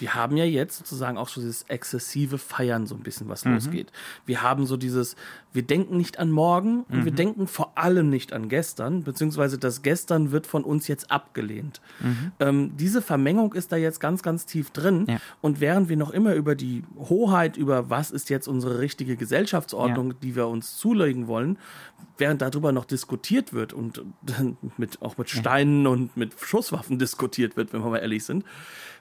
[0.00, 3.54] wir haben ja jetzt sozusagen auch so dieses exzessive Feiern so ein bisschen, was mhm.
[3.54, 3.92] losgeht.
[4.24, 5.14] Wir haben so dieses,
[5.52, 7.04] wir denken nicht an morgen und mhm.
[7.04, 11.82] wir denken vor allem nicht an gestern, beziehungsweise das gestern wird von uns jetzt abgelehnt.
[12.00, 12.32] Mhm.
[12.40, 15.04] Ähm, diese Vermengung ist da jetzt ganz, ganz tief drin.
[15.06, 15.18] Ja.
[15.42, 20.12] Und während wir noch immer über die Hoheit, über was ist jetzt unsere richtige Gesellschaftsordnung,
[20.12, 20.16] ja.
[20.22, 21.58] die wir uns zulegen wollen,
[22.16, 24.02] während darüber noch diskutiert wird und
[24.78, 25.90] mit, auch mit Steinen ja.
[25.90, 28.44] und mit Schusswaffen diskutiert wird, wenn wir mal ehrlich sind,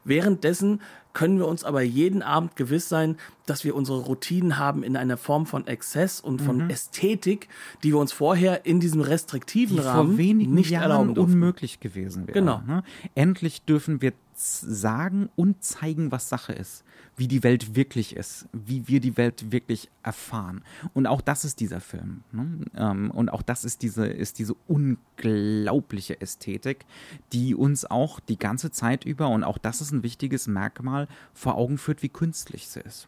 [0.04, 0.82] währenddessen
[1.14, 5.18] können wir uns aber jeden Abend gewiss sein, dass wir unsere Routinen haben in einer
[5.18, 6.70] Form von Exzess und von Mhm.
[6.70, 7.50] Ästhetik,
[7.84, 11.34] die wir uns vorher in diesem restriktiven die Rahmen vor wenigen nicht Jahren erlauben durften.
[11.34, 12.40] unmöglich gewesen wäre.
[12.40, 12.62] Genau.
[12.66, 12.84] Ne?
[13.16, 16.84] Endlich dürfen wir sagen und zeigen, was Sache ist,
[17.18, 20.64] wie die Welt wirklich ist, wie wir die Welt wirklich erfahren.
[20.94, 22.24] Und auch das ist dieser Film.
[22.32, 22.66] Ne?
[22.76, 26.86] Ähm, und auch das ist diese, ist diese unglaubliche Ästhetik,
[27.34, 31.56] die uns auch die ganze Zeit über, und auch das ist ein wichtiges Merkmal, vor
[31.56, 33.08] Augen führt, wie künstlich sie ist.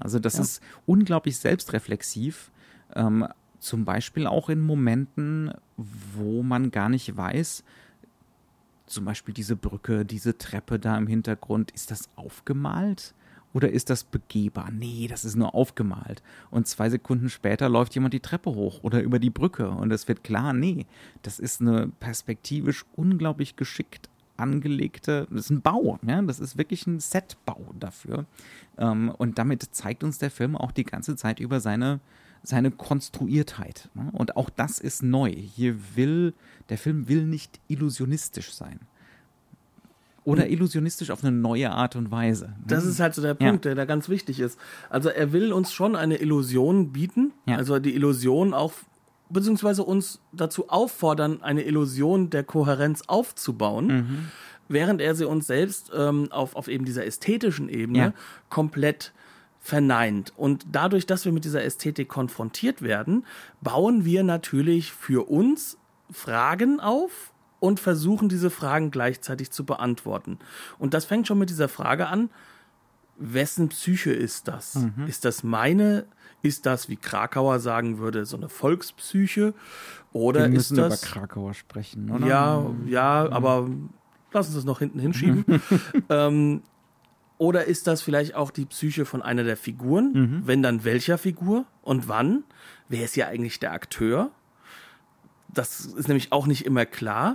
[0.00, 0.42] Also das Ja.
[0.42, 2.50] ist unglaublich selbstreflexiv.
[2.94, 3.26] Ähm,
[3.60, 7.64] zum Beispiel auch in Momenten, wo man gar nicht weiß,
[8.88, 13.14] zum Beispiel diese Brücke, diese Treppe da im Hintergrund, ist das aufgemalt?
[13.54, 14.70] Oder ist das begehbar?
[14.70, 16.22] Nee, das ist nur aufgemalt.
[16.50, 20.06] Und zwei Sekunden später läuft jemand die Treppe hoch oder über die Brücke und es
[20.06, 20.86] wird klar, nee,
[21.22, 26.86] das ist eine perspektivisch unglaublich geschickt angelegte, das ist ein Bau, ja, das ist wirklich
[26.86, 28.26] ein Setbau dafür.
[28.78, 32.00] Ähm, und damit zeigt uns der Film auch die ganze Zeit über seine,
[32.42, 33.88] seine Konstruiertheit.
[33.94, 34.08] Ne?
[34.12, 35.30] Und auch das ist neu.
[35.30, 36.34] Hier will,
[36.68, 38.80] der Film will nicht illusionistisch sein.
[40.24, 42.48] Oder illusionistisch auf eine neue Art und Weise.
[42.48, 42.54] ne?
[42.66, 43.48] Das ist halt so der Ja.
[43.48, 44.58] Punkt, der da ganz wichtig ist.
[44.90, 47.56] Also er will uns schon eine Illusion bieten, Ja.
[47.56, 48.72] also die Illusion auch,
[49.30, 54.18] beziehungsweise uns dazu auffordern, eine Illusion der Kohärenz aufzubauen, Mhm.
[54.68, 58.12] während er sie uns selbst ähm, auf, auf eben dieser ästhetischen Ebene Ja.
[58.50, 59.12] komplett
[59.68, 60.32] verneint.
[60.34, 63.26] Und dadurch, dass wir mit dieser Ästhetik konfrontiert werden,
[63.60, 65.76] bauen wir natürlich für uns
[66.10, 70.38] Fragen auf und versuchen diese Fragen gleichzeitig zu beantworten.
[70.78, 72.30] Und das fängt schon mit dieser Frage an,
[73.18, 74.76] wessen Psyche ist das?
[74.76, 75.06] Mhm.
[75.06, 76.06] Ist das meine?
[76.40, 79.52] Ist das, wie Krakauer sagen würde, so eine Volkspsyche?
[80.14, 81.02] Oder Wir ist müssen das.
[81.02, 82.26] über Krakauer sprechen, oder?
[82.26, 83.68] Ja, ja, aber
[84.32, 85.44] lass uns das noch hinten hinschieben.
[86.08, 86.62] ähm,
[87.38, 90.12] oder ist das vielleicht auch die Psyche von einer der Figuren?
[90.46, 92.44] Wenn dann welcher Figur und wann?
[92.88, 94.30] Wer ist ja eigentlich der Akteur?
[95.48, 97.34] Das ist nämlich auch nicht immer klar.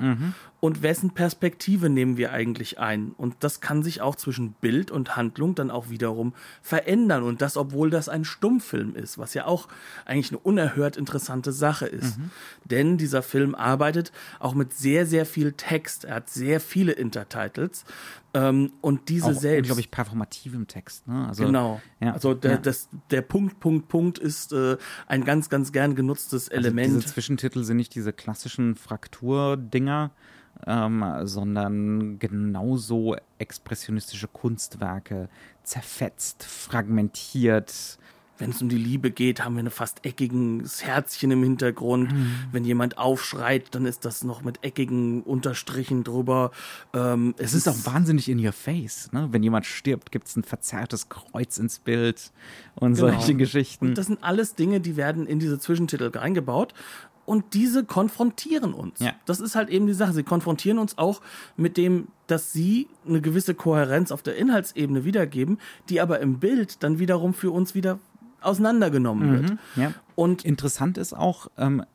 [0.64, 3.12] Und wessen Perspektive nehmen wir eigentlich ein?
[3.18, 7.24] Und das kann sich auch zwischen Bild und Handlung dann auch wiederum verändern.
[7.24, 9.68] Und das, obwohl das ein Stummfilm ist, was ja auch
[10.06, 12.18] eigentlich eine unerhört interessante Sache ist.
[12.64, 16.06] Denn dieser Film arbeitet auch mit sehr, sehr viel Text.
[16.06, 17.84] Er hat sehr viele Intertitles.
[18.34, 19.64] Ähm, und diese Auch selbst.
[19.64, 21.06] unglaublich performativem Text.
[21.10, 21.28] Ne?
[21.28, 21.82] Also, Genau.
[22.00, 22.58] Ja, also der, ja.
[22.58, 26.88] das, der Punkt, Punkt, Punkt ist äh, ein ganz, ganz gern genutztes Also Element.
[26.88, 30.12] diese Zwischentitel sind nicht diese klassischen Frakturdinger,
[30.68, 35.30] ähm, sondern genauso expressionistische Kunstwerke,
[35.64, 37.98] zerfetzt, fragmentiert.
[38.40, 42.12] Wenn es um die Liebe geht, haben wir ein fast eckiges Herzchen im Hintergrund.
[42.12, 42.32] Mhm.
[42.52, 46.50] Wenn jemand aufschreit, dann ist das noch mit eckigen Unterstrichen drüber.
[46.94, 49.12] Ähm, Es ist auch wahnsinnig in your face.
[49.14, 49.28] Ne?
[49.32, 52.32] Wenn jemand stirbt, gibt es ein verzerrtes Kreuz ins Bild
[52.76, 53.12] und Genau.
[53.12, 53.90] solche Geschichten.
[53.90, 56.74] Und das sind alles Dinge, die werden in diese Zwischentitel reingebaut.
[57.26, 59.00] Und diese konfrontieren uns.
[59.00, 59.14] Ja.
[59.26, 60.14] Das ist halt eben die Sache.
[60.14, 61.22] Sie konfrontieren uns auch
[61.56, 65.60] mit dem, dass sie eine gewisse Kohärenz auf der Inhaltsebene wiedergeben,
[65.90, 68.00] die aber im Bild dann wiederum für uns wieder
[68.42, 69.52] auseinandergenommen wird.
[69.52, 69.60] Mhm.
[69.82, 69.94] ja.
[70.16, 71.86] Und Interessant ist auch, ähm,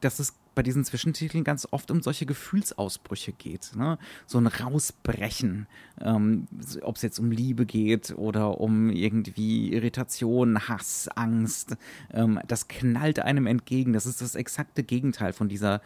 [0.00, 3.74] dass es bei diesen Zwischentiteln ganz oft um solche Gefühlsausbrüche geht.
[3.76, 3.98] Ne?
[4.26, 5.66] So ein Rausbrechen,
[6.00, 6.46] ähm,
[6.82, 11.76] ob es jetzt um Liebe geht oder um irgendwie Irritation, Hass, Angst.
[12.12, 13.92] Ähm, das knallt einem entgegen.
[13.92, 15.80] Das ist das exakte Gegenteil von dieser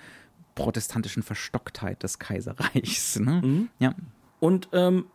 [0.54, 3.18] protestantischen Verstocktheit des Kaiserreichs.
[3.20, 3.68] Ne?
[3.78, 3.94] Ja.
[4.40, 5.06] Und ähm,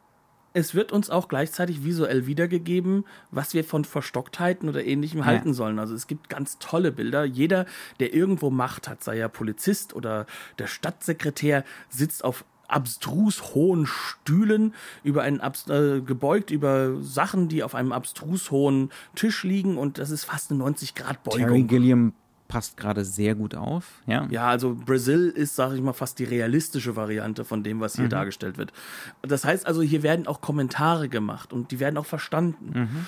[0.54, 5.80] es wird uns auch gleichzeitig visuell wiedergegeben, was wir von Verstocktheiten oder ähnlichem halten sollen.
[5.80, 7.24] Also es gibt ganz tolle Bilder.
[7.24, 7.66] Jeder,
[8.00, 10.26] der irgendwo Macht hat, sei er Polizist oder
[10.60, 17.76] der Stadtsekretär, sitzt auf abstrus hohen Stühlen über einen äh, gebeugt über Sachen, die auf
[17.76, 21.68] einem abstrus hohen Tisch liegen und das ist fast eine 90 Grad Terry Beugung.
[21.68, 22.14] Gilliam
[22.52, 24.02] passt gerade sehr gut auf.
[24.06, 24.28] Ja.
[24.30, 28.10] Ja, also Brazil ist, sage ich mal, fast die realistische Variante von dem, was hier
[28.10, 28.74] dargestellt wird.
[29.22, 33.06] Das heißt also, hier werden auch Kommentare gemacht und die werden auch verstanden.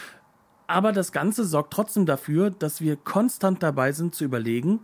[0.66, 4.80] Aber das Ganze sorgt trotzdem dafür, dass wir konstant dabei sind zu überlegen,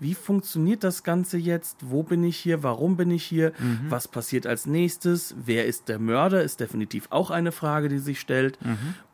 [0.00, 1.78] wie funktioniert das Ganze jetzt?
[1.80, 2.62] Wo bin ich hier?
[2.62, 3.52] Warum bin ich hier?
[3.88, 5.34] Was passiert als nächstes?
[5.42, 6.42] Wer ist der Mörder?
[6.42, 8.58] Ist definitiv auch eine Frage, die sich stellt.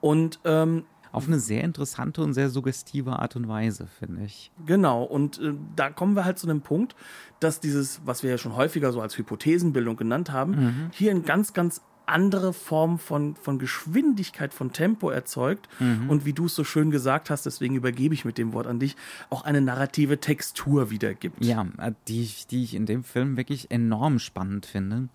[0.01, 4.51] Und ähm, Auf eine sehr interessante und sehr suggestive Art und Weise, finde ich.
[4.67, 6.95] Genau, und äh, da kommen wir halt zu dem Punkt,
[7.41, 11.53] dass dieses, was wir ja schon häufiger so als Hypothesenbildung genannt haben, hier eine ganz,
[11.53, 15.69] ganz andere Form von, von Geschwindigkeit, von Tempo erzeugt
[16.09, 18.81] und wie du es so schön gesagt hast, deswegen übergebe ich mit dem Wort an
[18.81, 18.97] dich,
[19.31, 21.45] auch eine narrative Textur wiedergibt.
[21.45, 25.09] Ja, äh, die, ich- die ich in dem Film wirklich enorm spannend finde.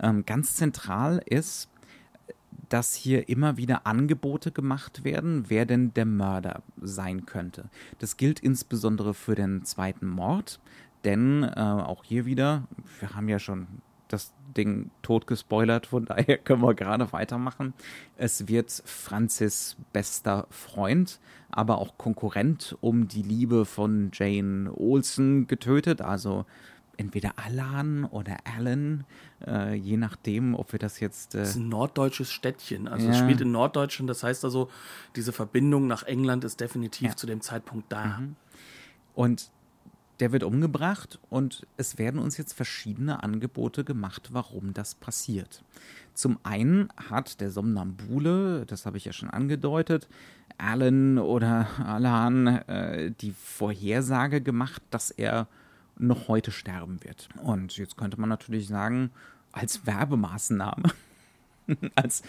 [0.00, 1.68] Ähm, ganz zentral ist,
[2.68, 7.70] dass hier immer wieder Angebote gemacht werden, wer denn der Mörder sein könnte.
[7.98, 10.60] Das gilt insbesondere für den zweiten Mord,
[11.04, 12.64] denn äh, auch hier wieder,
[13.00, 13.66] wir haben ja schon
[14.08, 17.74] das Ding tot gespoilert, von daher können wir gerade weitermachen.
[18.16, 26.00] Es wird Francis bester Freund, aber auch Konkurrent um die Liebe von Jane Olsen getötet,
[26.02, 26.46] also
[26.98, 29.04] entweder Alan oder Alan,
[29.46, 31.34] äh, je nachdem, ob wir das jetzt.
[31.34, 32.88] Äh das ist ein norddeutsches Städtchen.
[32.88, 33.12] Also ja.
[33.12, 34.68] es spielt in Norddeutschland, das heißt also,
[35.16, 37.16] diese Verbindung nach England ist definitiv ja.
[37.16, 38.18] zu dem Zeitpunkt da.
[38.18, 38.36] Mhm.
[39.14, 39.50] Und
[40.20, 45.62] der wird umgebracht und es werden uns jetzt verschiedene Angebote gemacht, warum das passiert.
[46.12, 50.08] Zum einen hat der Somnambule, das habe ich ja schon angedeutet,
[50.58, 55.46] Alan oder Alan äh, die Vorhersage gemacht, dass er
[55.98, 57.28] noch heute sterben wird.
[57.42, 59.10] Und jetzt könnte man natürlich sagen,
[59.52, 60.90] als Werbemaßnahme,
[61.94, 62.22] als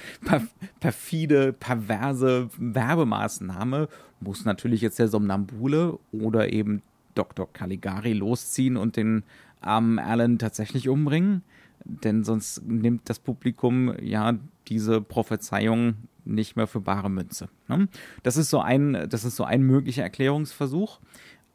[0.80, 3.88] perfide, perverse Werbemaßnahme
[4.20, 6.82] muss natürlich jetzt der Somnambule oder eben
[7.16, 7.52] Dr.
[7.52, 9.24] Caligari losziehen und den
[9.62, 11.44] armen Alan tatsächlich umbringen.
[11.86, 17.50] Denn sonst nimmt das Publikum ja diese Prophezeiung nicht mehr für bare Münze.
[17.68, 17.88] Ne?
[18.24, 21.00] Das ist so ein, das ist so ein möglicher Erklärungsversuch.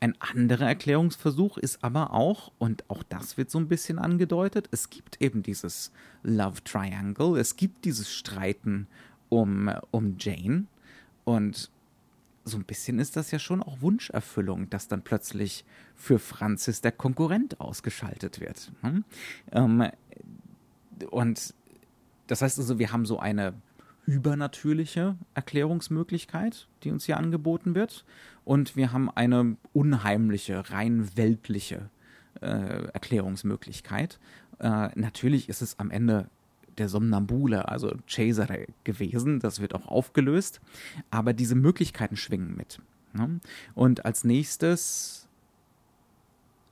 [0.04, 4.90] Ein anderer Erklärungsversuch ist aber auch, und auch das wird so ein bisschen angedeutet, es
[4.90, 8.86] gibt eben dieses Love Triangle, es gibt dieses Streiten
[9.30, 10.66] um, um Jane.
[11.24, 11.70] Und
[12.44, 15.64] so ein bisschen ist das ja schon auch Wunscherfüllung, dass dann plötzlich
[15.94, 18.72] für Francis der Konkurrent ausgeschaltet wird.
[18.82, 19.04] Hm?
[19.52, 19.88] Ähm,
[21.12, 21.54] und
[22.26, 23.54] das heißt also, wir haben so eine
[24.06, 28.04] übernatürliche Erklärungsmöglichkeit, die uns hier angeboten wird.
[28.44, 31.88] Und wir haben eine unheimliche, rein weltliche
[32.40, 34.18] äh, Erklärungsmöglichkeit.
[34.58, 36.28] Äh, natürlich ist es am Ende
[36.78, 39.40] der Somnambule, also Cesare gewesen.
[39.40, 40.60] Das wird auch aufgelöst.
[41.10, 42.80] Aber diese Möglichkeiten schwingen mit.
[43.12, 43.40] Ne?
[43.74, 45.28] Und als nächstes.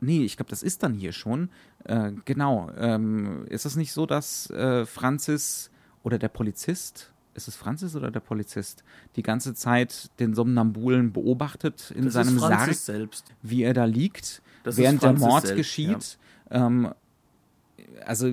[0.01, 1.49] Nee, ich glaube, das ist dann hier schon.
[1.85, 2.71] Äh, genau.
[2.77, 5.71] Ähm, ist es nicht so, dass äh, Francis
[6.03, 8.85] oder der Polizist ist es Francis oder der Polizist,
[9.17, 13.27] die ganze Zeit den Somnambulen beobachtet in das seinem Sarg, selbst.
[13.43, 16.19] wie er da liegt, das während der Mord selbst, geschieht.
[16.51, 16.67] Ja.
[16.67, 16.93] Ähm,
[18.05, 18.33] also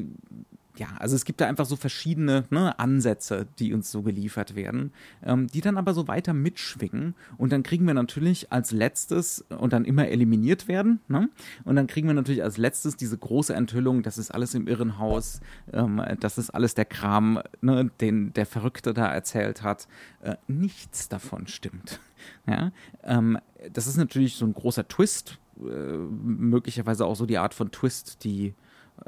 [0.79, 4.93] ja, also es gibt da einfach so verschiedene ne, Ansätze, die uns so geliefert werden,
[5.23, 9.73] ähm, die dann aber so weiter mitschwingen und dann kriegen wir natürlich als letztes und
[9.73, 11.29] dann immer eliminiert werden ne?
[11.65, 15.41] und dann kriegen wir natürlich als letztes diese große Enthüllung, das ist alles im Irrenhaus,
[15.73, 19.87] ähm, das ist alles der Kram, ne, den der Verrückte da erzählt hat.
[20.21, 21.99] Äh, nichts davon stimmt.
[22.47, 22.71] Ja?
[23.03, 23.37] Ähm,
[23.73, 28.23] das ist natürlich so ein großer Twist, äh, möglicherweise auch so die Art von Twist,
[28.23, 28.53] die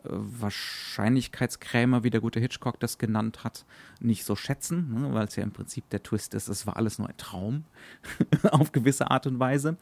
[0.03, 3.65] Wahrscheinlichkeitskrämer, wie der gute Hitchcock das genannt hat,
[3.99, 6.99] nicht so schätzen, ne, weil es ja im Prinzip der Twist ist, es war alles
[6.99, 7.65] nur ein Traum
[8.51, 9.75] auf gewisse Art und Weise.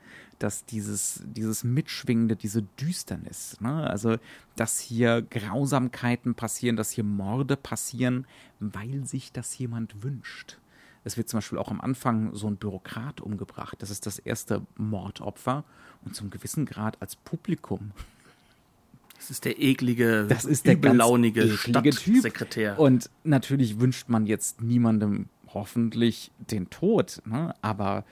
[0.43, 3.89] dass dieses, dieses Mitschwingende, diese Düsternis, ne?
[3.89, 4.17] also
[4.57, 8.27] dass hier Grausamkeiten passieren, dass hier Morde passieren,
[8.59, 10.59] weil sich das jemand wünscht.
[11.05, 13.77] Es wird zum Beispiel auch am Anfang so ein Bürokrat umgebracht.
[13.81, 15.65] Das ist das erste Mordopfer
[16.05, 17.93] und zum gewissen Grad als Publikum.
[19.17, 22.79] Das ist der eklige, das ist der übellaunige Stadtsekretär.
[22.79, 27.55] Und natürlich wünscht man jetzt niemandem hoffentlich den Tod, ne?
[27.63, 28.05] aber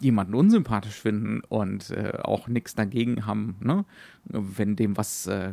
[0.00, 3.84] jemanden unsympathisch finden und äh, auch nichts dagegen haben, ne?
[4.24, 5.52] wenn dem was äh,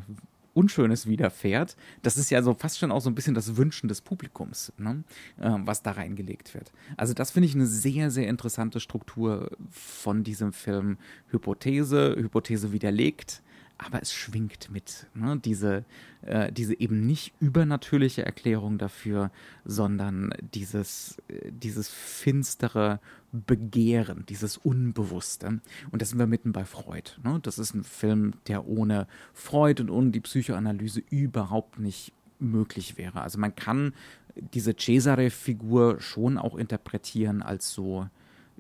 [0.54, 1.78] Unschönes widerfährt.
[2.02, 5.04] Das ist ja so fast schon auch so ein bisschen das Wünschen des Publikums, ne?
[5.40, 6.72] äh, was da reingelegt wird.
[6.98, 10.98] Also das finde ich eine sehr, sehr interessante Struktur von diesem Film.
[11.30, 13.42] Hypothese, Hypothese widerlegt,
[13.80, 15.08] aber es schwingt mit.
[15.16, 15.40] Ne?
[15.44, 15.86] Diese,
[16.22, 19.32] äh, diese eben nicht übernatürliche Erklärung dafür,
[19.64, 23.00] sondern dieses, äh, dieses finstere
[23.32, 25.62] Begehren, dieses Unbewusste.
[25.92, 27.12] Und da sind wir mitten bei Freud.
[27.24, 27.40] Ne?
[27.42, 33.22] Das ist ein Film, der ohne Freud und ohne die Psychoanalyse überhaupt nicht möglich wäre.
[33.22, 33.94] Also man kann
[34.36, 38.10] diese Cesare-Figur schon auch interpretieren als so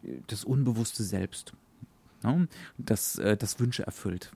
[0.01, 1.53] äh, das Unbewusste Selbst.
[2.23, 2.47] Ne?
[2.77, 4.32] Das, äh, das Wünsche erfüllt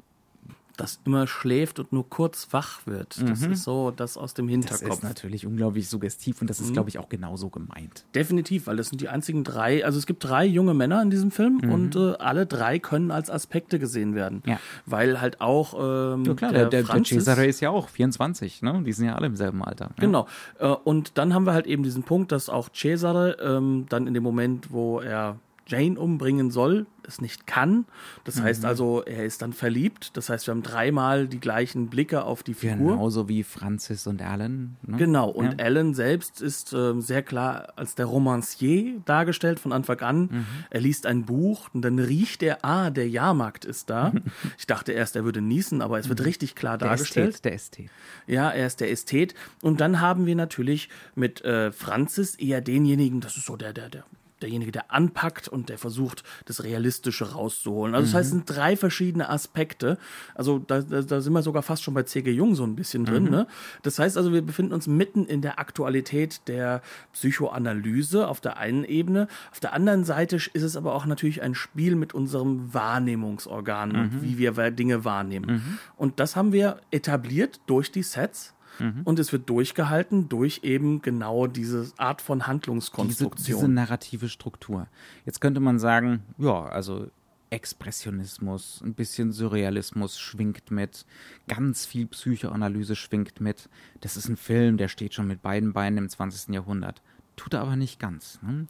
[0.77, 3.21] das immer schläft und nur kurz wach wird.
[3.29, 3.53] Das mhm.
[3.53, 4.87] ist so das aus dem Hinterkopf.
[4.87, 6.73] Das ist natürlich unglaublich suggestiv und das ist, mhm.
[6.73, 8.05] glaube ich, auch genauso gemeint.
[8.15, 11.29] Definitiv, weil das sind die einzigen drei, also es gibt drei junge Männer in diesem
[11.29, 11.71] Film mhm.
[11.71, 14.41] und äh, alle drei können als Aspekte gesehen werden.
[14.45, 14.59] Ja.
[14.85, 15.75] Weil halt auch
[16.15, 18.81] ähm, ja, klar, der, der, der Cesare ist ja auch 24, ne?
[18.83, 19.85] Die sind ja alle im selben Alter.
[19.85, 19.95] Ja.
[19.99, 20.27] Genau.
[20.57, 24.13] Äh, und dann haben wir halt eben diesen Punkt, dass auch Cesare ähm, dann in
[24.15, 25.37] dem Moment, wo er
[25.67, 27.85] Jane umbringen soll, es nicht kann.
[28.23, 28.43] Das mhm.
[28.43, 30.15] heißt also, er ist dann verliebt.
[30.15, 32.93] Das heißt, wir haben dreimal die gleichen Blicke auf die Figur.
[32.93, 34.77] Genauso wie Francis und Alan.
[34.85, 34.97] Ne?
[34.97, 35.29] Genau.
[35.29, 35.65] Und ja.
[35.65, 40.19] Alan selbst ist äh, sehr klar als der Romancier dargestellt von Anfang an.
[40.21, 40.45] Mhm.
[40.69, 44.13] Er liest ein Buch und dann riecht er, ah, der Jahrmarkt ist da.
[44.57, 46.25] ich dachte erst, er würde niesen, aber es wird mhm.
[46.25, 47.29] richtig klar der dargestellt.
[47.29, 47.89] Ästhet, der Ästhet.
[48.27, 49.33] Ja, er ist der Ästhet.
[49.61, 53.89] Und dann haben wir natürlich mit äh, Francis eher denjenigen, das ist so der, der,
[53.89, 54.05] der
[54.43, 57.95] derjenige, der anpackt und der versucht, das Realistische rauszuholen.
[57.95, 59.97] Also das heißt, es sind drei verschiedene Aspekte.
[60.35, 62.31] Also da, da, da sind wir sogar fast schon bei C.G.
[62.31, 63.23] Jung so ein bisschen drin.
[63.23, 63.31] Mhm.
[63.31, 63.47] Ne?
[63.81, 66.81] Das heißt also, wir befinden uns mitten in der Aktualität der
[67.13, 69.27] Psychoanalyse auf der einen Ebene.
[69.51, 74.21] Auf der anderen Seite ist es aber auch natürlich ein Spiel mit unserem Wahrnehmungsorgan, mhm.
[74.21, 75.51] wie wir Dinge wahrnehmen.
[75.51, 75.77] Mhm.
[75.97, 78.53] Und das haben wir etabliert durch die Sets.
[78.79, 79.01] Mhm.
[79.03, 83.37] Und es wird durchgehalten durch eben genau diese Art von Handlungskonstruktion.
[83.37, 84.87] Diese, diese narrative Struktur.
[85.25, 87.07] Jetzt könnte man sagen, ja, also
[87.53, 91.05] Expressionismus, ein bisschen Surrealismus schwingt mit,
[91.47, 93.69] ganz viel Psychoanalyse schwingt mit.
[94.01, 96.53] Das ist ein Film, der steht schon mit beiden Beinen im 20.
[96.53, 97.03] Jahrhundert.
[97.35, 98.39] Tut er aber nicht ganz.
[98.41, 98.67] Ne?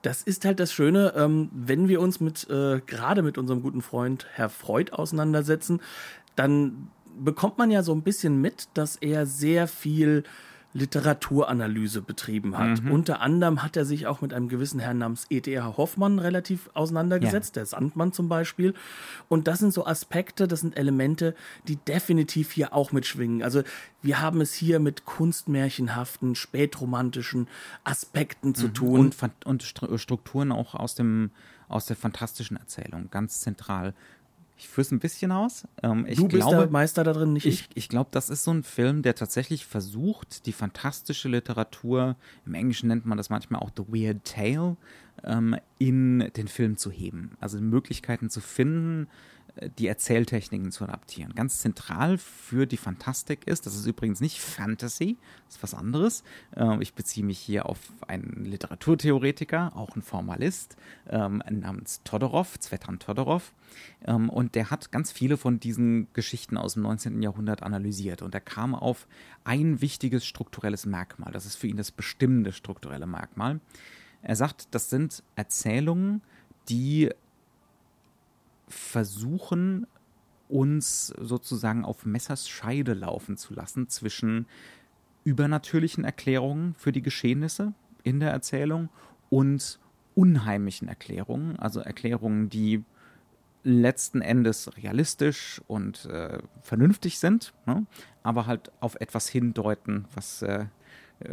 [0.00, 3.82] Das ist halt das Schöne, ähm, wenn wir uns mit, äh, gerade mit unserem guten
[3.82, 5.80] Freund Herr Freud auseinandersetzen,
[6.34, 6.88] dann
[7.24, 10.24] bekommt man ja so ein bisschen mit, dass er sehr viel
[10.74, 12.82] Literaturanalyse betrieben hat.
[12.82, 12.92] Mhm.
[12.92, 15.76] Unter anderem hat er sich auch mit einem gewissen Herrn namens E.T.R.
[15.76, 17.60] Hoffmann relativ auseinandergesetzt, ja.
[17.60, 18.72] der Sandmann zum Beispiel.
[19.28, 21.34] Und das sind so Aspekte, das sind Elemente,
[21.68, 23.42] die definitiv hier auch mitschwingen.
[23.42, 23.62] Also
[24.00, 27.48] wir haben es hier mit kunstmärchenhaften, spätromantischen
[27.84, 28.74] Aspekten zu mhm.
[28.74, 29.00] tun.
[29.00, 31.32] Und, und Strukturen auch aus dem
[31.68, 33.94] aus der fantastischen Erzählung, ganz zentral.
[34.56, 35.66] Ich führe es ein bisschen aus.
[35.82, 37.68] Ähm, du bist glaube, der Meister da drin, nicht ich.
[37.70, 42.54] Ich, ich glaube, das ist so ein Film, der tatsächlich versucht, die fantastische Literatur, im
[42.54, 44.76] Englischen nennt man das manchmal auch The Weird Tale,
[45.24, 47.32] ähm, in den Film zu heben.
[47.40, 49.08] Also Möglichkeiten zu finden,
[49.78, 51.34] die Erzähltechniken zu adaptieren.
[51.34, 56.24] Ganz zentral für die Fantastik ist, das ist übrigens nicht Fantasy, das ist was anderes.
[56.56, 60.76] Ähm, ich beziehe mich hier auf einen Literaturtheoretiker, auch ein Formalist,
[61.08, 63.52] ähm, namens Todorov, Zvetan Todorov.
[64.06, 67.22] Ähm, und der hat ganz viele von diesen Geschichten aus dem 19.
[67.22, 68.22] Jahrhundert analysiert.
[68.22, 69.06] Und er kam auf
[69.44, 71.32] ein wichtiges strukturelles Merkmal.
[71.32, 73.60] Das ist für ihn das bestimmende strukturelle Merkmal.
[74.22, 76.22] Er sagt, das sind Erzählungen,
[76.68, 77.10] die
[78.72, 79.86] versuchen,
[80.48, 84.46] uns sozusagen auf Messers Scheide laufen zu lassen zwischen
[85.24, 88.88] übernatürlichen Erklärungen für die Geschehnisse in der Erzählung
[89.30, 89.78] und
[90.14, 92.84] unheimlichen Erklärungen, also Erklärungen, die
[93.64, 97.86] letzten Endes realistisch und äh, vernünftig sind, ne?
[98.22, 100.66] aber halt auf etwas hindeuten, was äh,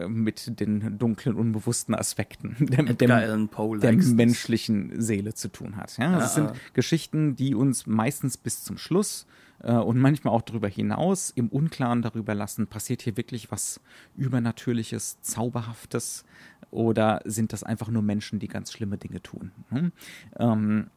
[0.07, 5.97] mit den dunklen, unbewussten Aspekten der, dem, der menschlichen Seele zu tun hat.
[5.97, 9.25] Ja, das ja, sind Geschichten, die uns meistens bis zum Schluss
[9.63, 13.79] äh, und manchmal auch darüber hinaus im Unklaren darüber lassen, passiert hier wirklich was
[14.15, 16.25] Übernatürliches, Zauberhaftes
[16.71, 19.51] oder sind das einfach nur Menschen, die ganz schlimme Dinge tun?
[19.69, 19.91] Hm?
[20.37, 20.87] Ähm,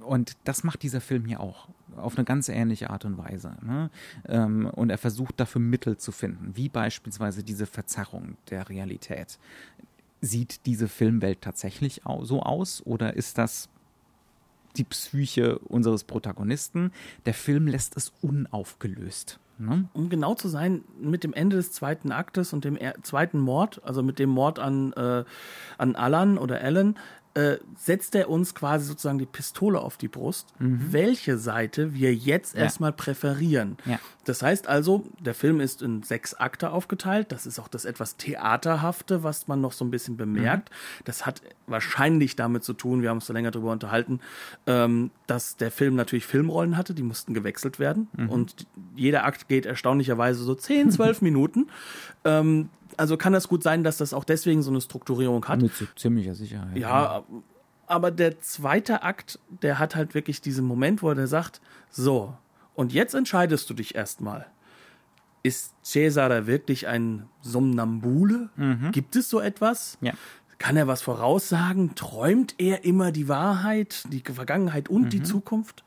[0.00, 3.56] und das macht dieser Film hier auch auf eine ganz ähnliche Art und Weise.
[3.62, 3.90] Ne?
[4.28, 9.38] Ähm, und er versucht dafür Mittel zu finden, wie beispielsweise diese Verzerrung der Realität.
[10.20, 13.68] Sieht diese Filmwelt tatsächlich so aus oder ist das
[14.76, 16.92] die Psyche unseres Protagonisten?
[17.26, 19.38] Der Film lässt es unaufgelöst.
[19.58, 19.88] Ne?
[19.92, 24.02] Um genau zu sein, mit dem Ende des zweiten Aktes und dem zweiten Mord, also
[24.02, 25.24] mit dem Mord an, äh,
[25.78, 26.96] an Alan oder Alan,
[27.34, 30.92] äh, setzt er uns quasi sozusagen die Pistole auf die Brust, mhm.
[30.92, 32.62] welche Seite wir jetzt ja.
[32.62, 33.76] erstmal präferieren.
[33.84, 33.98] Ja.
[34.24, 37.32] Das heißt also, der Film ist in sechs Akte aufgeteilt.
[37.32, 40.70] Das ist auch das etwas Theaterhafte, was man noch so ein bisschen bemerkt.
[40.70, 41.02] Mhm.
[41.04, 44.20] Das hat wahrscheinlich damit zu tun, wir haben uns da länger drüber unterhalten,
[44.66, 48.08] ähm, dass der Film natürlich Filmrollen hatte, die mussten gewechselt werden.
[48.16, 48.30] Mhm.
[48.30, 51.66] Und jeder Akt geht erstaunlicherweise so 10, 12 Minuten.
[52.24, 55.60] Ähm, also kann das gut sein, dass das auch deswegen so eine Strukturierung hat.
[55.60, 56.76] Mit ziemlicher Sicherheit.
[56.76, 57.24] Ja,
[57.86, 62.34] aber der zweite Akt, der hat halt wirklich diesen Moment, wo er sagt, so,
[62.74, 64.46] und jetzt entscheidest du dich erstmal.
[65.42, 68.48] Ist Cesare wirklich ein Somnambule?
[68.56, 68.92] Mhm.
[68.92, 69.98] Gibt es so etwas?
[70.00, 70.14] Ja.
[70.58, 71.94] Kann er was voraussagen?
[71.94, 75.08] Träumt er immer die Wahrheit, die Vergangenheit und mhm.
[75.10, 75.84] die Zukunft?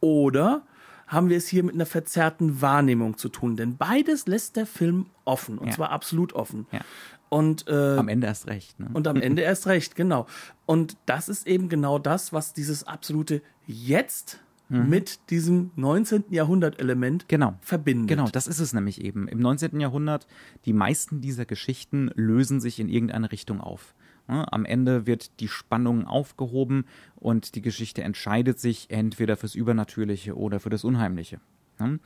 [0.00, 0.62] Oder
[1.10, 3.56] haben wir es hier mit einer verzerrten Wahrnehmung zu tun.
[3.56, 5.58] Denn beides lässt der Film offen.
[5.58, 5.74] Und ja.
[5.74, 6.66] zwar absolut offen.
[6.70, 6.80] Ja.
[7.28, 8.78] Und, äh, am Ende erst recht.
[8.78, 8.88] Ne?
[8.92, 10.26] Und am Ende erst recht, genau.
[10.66, 14.88] Und das ist eben genau das, was dieses absolute Jetzt mhm.
[14.88, 16.26] mit diesem 19.
[16.30, 17.54] Jahrhundert-Element genau.
[17.60, 18.08] verbindet.
[18.08, 19.26] Genau, das ist es nämlich eben.
[19.26, 19.80] Im 19.
[19.80, 20.28] Jahrhundert,
[20.64, 23.94] die meisten dieser Geschichten lösen sich in irgendeine Richtung auf.
[24.30, 24.50] Ne?
[24.52, 26.84] Am Ende wird die Spannung aufgehoben
[27.16, 31.40] und die Geschichte entscheidet sich entweder fürs Übernatürliche oder für das Unheimliche.
[31.80, 31.98] Ne?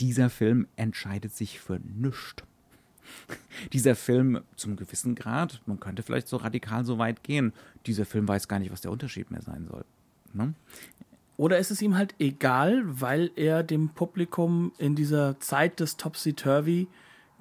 [0.00, 2.42] Dieser Film entscheidet sich für nichts.
[3.72, 7.52] Dieser Film zum gewissen Grad, man könnte vielleicht so radikal so weit gehen,
[7.86, 9.84] dieser Film weiß gar nicht, was der Unterschied mehr sein soll.
[10.32, 10.54] Ne?
[11.36, 16.86] Oder ist es ihm halt egal, weil er dem Publikum in dieser Zeit des Topsy-Turvy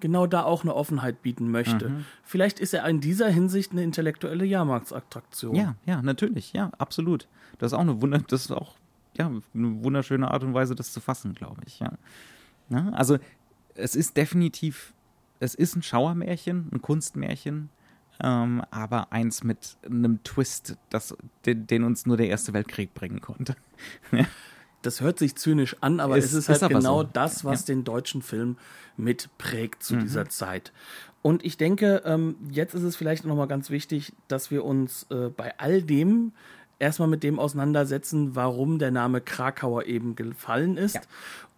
[0.02, 1.90] genau da auch eine Offenheit bieten möchte.
[1.90, 2.06] Mhm.
[2.24, 5.56] Vielleicht ist er in dieser Hinsicht eine intellektuelle Jahrmarktsattraktion.
[5.56, 7.28] Ja, ja, natürlich, ja, absolut.
[7.60, 8.76] Das ist auch eine Wunder, das ist auch
[9.18, 11.94] ja, eine wunderschöne Art und Weise, das zu fassen, glaube ich, ja.
[12.70, 12.90] ja.
[12.90, 13.18] Also
[13.76, 14.94] es ist definitiv,
[15.40, 17.70] es ist ein Schauermärchen, ein Kunstmärchen,
[18.24, 23.22] ähm, aber eins mit einem Twist, das, den, den, uns nur der Erste Weltkrieg bringen
[23.22, 23.56] konnte.
[24.82, 27.10] das hört sich zynisch an, aber ist, es ist halt ist genau so.
[27.12, 27.74] das, was ja.
[27.76, 28.58] den deutschen Film
[28.98, 30.02] mitprägt zu mhm.
[30.02, 30.72] dieser Zeit.
[31.22, 35.30] Und ich denke, ähm, jetzt ist es vielleicht nochmal ganz wichtig, dass wir uns äh,
[35.30, 36.34] bei all dem
[36.80, 41.02] erstmal mit dem auseinandersetzen, warum der Name Krakauer eben gefallen ist ja.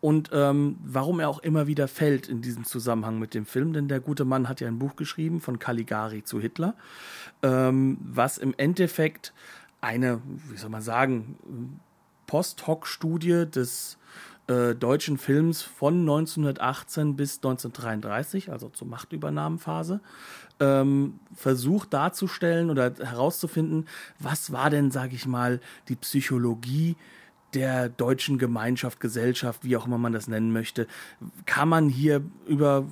[0.01, 3.71] und ähm, warum er auch immer wieder fällt in diesem Zusammenhang mit dem Film.
[3.71, 6.76] Denn der gute Mann hat ja ein Buch geschrieben von Caligari zu Hitler,
[7.41, 9.34] ähm, was im Endeffekt
[9.80, 11.80] eine, wie soll man sagen,
[12.28, 13.97] Post-Hoc-Studie des
[14.47, 20.01] äh, deutschen Films von 1918 bis 1933, also zur Machtübernahmenphase,
[20.59, 23.88] ähm, versucht darzustellen oder herauszufinden,
[24.19, 26.97] was war denn, sage ich mal, die Psychologie
[27.54, 30.88] der deutschen Gemeinschaft, Gesellschaft, wie auch immer man das nennen möchte,
[31.45, 32.86] kann man hier über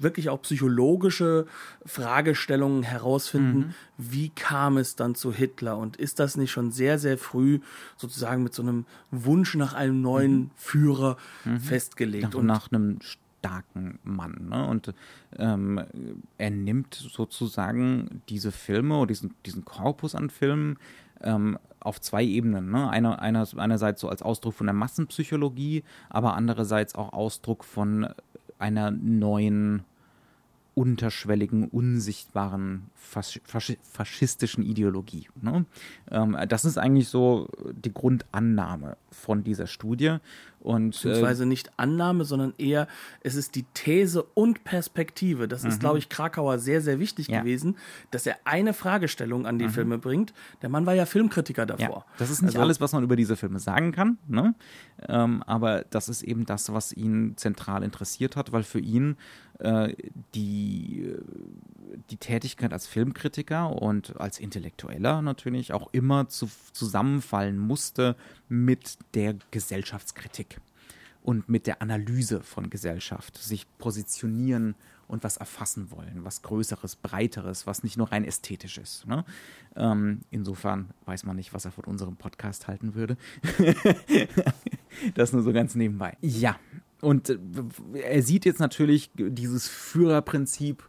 [0.00, 1.46] wirklich auch psychologische
[1.86, 3.74] Fragestellungen herausfinden, mhm.
[3.96, 7.60] wie kam es dann zu Hitler und ist das nicht schon sehr, sehr früh
[7.96, 10.50] sozusagen mit so einem Wunsch nach einem neuen mhm.
[10.56, 11.60] Führer mhm.
[11.60, 12.24] festgelegt.
[12.24, 12.98] Nach, und nach einem
[13.40, 14.48] starken Mann.
[14.50, 14.66] Ne?
[14.66, 14.94] Und
[15.38, 15.80] ähm,
[16.36, 20.78] er nimmt sozusagen diese Filme oder diesen, diesen Korpus an Filmen
[21.22, 22.70] ähm, auf zwei Ebenen.
[22.70, 22.88] Ne?
[22.88, 28.08] Einer, einer, einerseits so als Ausdruck von der Massenpsychologie, aber andererseits auch Ausdruck von
[28.58, 29.84] einer neuen
[30.74, 35.28] unterschwelligen, unsichtbaren Fasch Fasch faschistischen Ideologie.
[35.40, 35.64] Ne?
[36.10, 40.16] Ähm, das ist eigentlich so die Grundannahme von dieser Studie.
[40.60, 42.86] Und, Beziehungsweise äh, nicht Annahme, sondern eher,
[43.22, 45.48] es ist die These und Perspektive.
[45.48, 45.80] Das ist, mhm.
[45.80, 47.40] glaube ich, Krakauer sehr, sehr wichtig ja.
[47.40, 47.76] gewesen,
[48.10, 49.70] dass er eine Fragestellung an die mhm.
[49.70, 50.34] Filme bringt.
[50.60, 52.04] Der Mann war ja Filmkritiker davor.
[52.08, 54.54] Ja, das ist nicht also, alles, was man über diese Filme sagen kann, ne?
[55.08, 59.16] ähm, aber das ist eben das, was ihn zentral interessiert hat, weil für ihn
[59.60, 59.94] äh,
[60.34, 61.14] die,
[62.10, 68.16] die Tätigkeit als Filmkritiker und als Intellektueller natürlich auch immer zu, zusammenfallen musste
[68.48, 70.49] mit der Gesellschaftskritik
[71.22, 74.74] und mit der Analyse von Gesellschaft, sich positionieren
[75.06, 79.06] und was erfassen wollen, was Größeres, Breiteres, was nicht nur rein ästhetisch ist.
[79.06, 79.24] Ne?
[79.76, 83.16] Ähm, insofern weiß man nicht, was er von unserem Podcast halten würde.
[85.14, 86.16] das nur so ganz nebenbei.
[86.20, 86.58] Ja,
[87.00, 87.38] und äh,
[87.94, 90.88] er sieht jetzt natürlich dieses Führerprinzip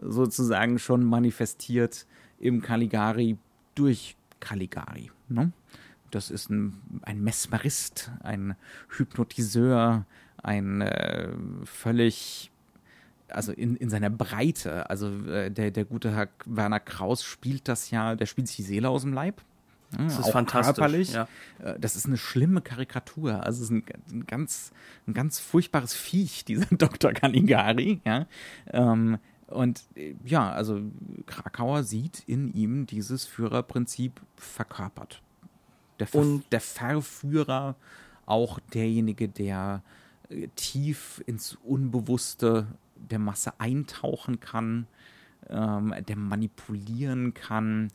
[0.00, 2.06] sozusagen schon manifestiert
[2.38, 3.38] im Caligari
[3.74, 5.10] durch Caligari.
[5.28, 5.52] Ne?
[6.14, 8.54] Das ist ein, ein Mesmerist, ein
[8.96, 10.06] Hypnotiseur,
[10.42, 11.28] ein äh,
[11.64, 12.50] völlig,
[13.28, 14.88] also in, in seiner Breite.
[14.90, 18.62] Also äh, der, der gute Herr Werner Kraus spielt das ja, der spielt sich die
[18.62, 19.42] Seele aus dem Leib.
[19.96, 20.76] Das ist fantastisch.
[20.76, 21.12] Körperlich.
[21.12, 21.28] Ja.
[21.62, 23.44] Äh, das ist eine schlimme Karikatur.
[23.44, 24.72] Also es ist ein, ein, ganz,
[25.06, 27.12] ein ganz furchtbares Viech, dieser Dr.
[27.12, 28.00] Caligari.
[28.04, 28.26] Ja.
[28.68, 30.80] Ähm, und äh, ja, also
[31.26, 35.22] Krakauer sieht in ihm dieses Führerprinzip verkörpert.
[35.98, 37.76] Der, Ver und der Verführer,
[38.26, 39.82] auch derjenige, der
[40.28, 42.66] äh, tief ins Unbewusste
[42.96, 44.86] der Masse eintauchen kann,
[45.48, 47.90] ähm, der manipulieren kann,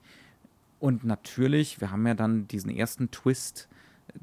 [0.80, 3.68] und natürlich, wir haben ja dann diesen ersten Twist,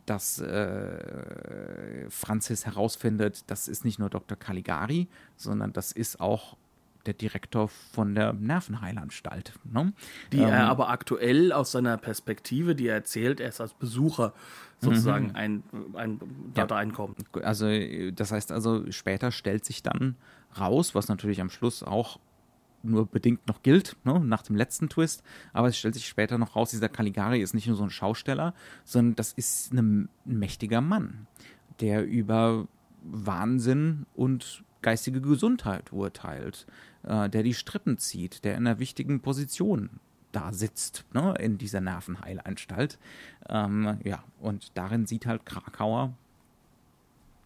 [0.06, 4.38] dass äh, Francis herausfindet, das ist nicht nur Dr.
[4.38, 6.56] Caligari, sondern das ist auch
[7.06, 9.52] der Direktor von der Nervenheilanstalt.
[9.64, 9.92] Ne?
[10.32, 14.32] Die ähm, er aber aktuell aus seiner Perspektive, die er erzählt, erst als Besucher
[14.80, 15.36] sozusagen mhm.
[15.36, 15.62] ein,
[15.94, 16.20] ein,
[16.56, 16.66] ja.
[16.66, 17.18] da reinkommt.
[17.42, 17.66] Also
[18.12, 20.16] das heißt also, später stellt sich dann
[20.58, 22.18] raus, was natürlich am Schluss auch
[22.84, 25.22] nur bedingt noch gilt, ne, nach dem letzten Twist.
[25.52, 28.54] Aber es stellt sich später noch raus, dieser Caligari ist nicht nur so ein Schausteller,
[28.84, 31.26] sondern das ist ein mächtiger Mann,
[31.80, 32.68] der über
[33.02, 36.66] Wahnsinn und geistige Gesundheit urteilt,
[37.06, 39.90] äh, der die Strippen zieht, der in einer wichtigen Position
[40.32, 42.98] da sitzt, ne, in dieser Nervenheilanstalt.
[43.48, 46.12] Ähm, ja, und darin sieht halt Krakauer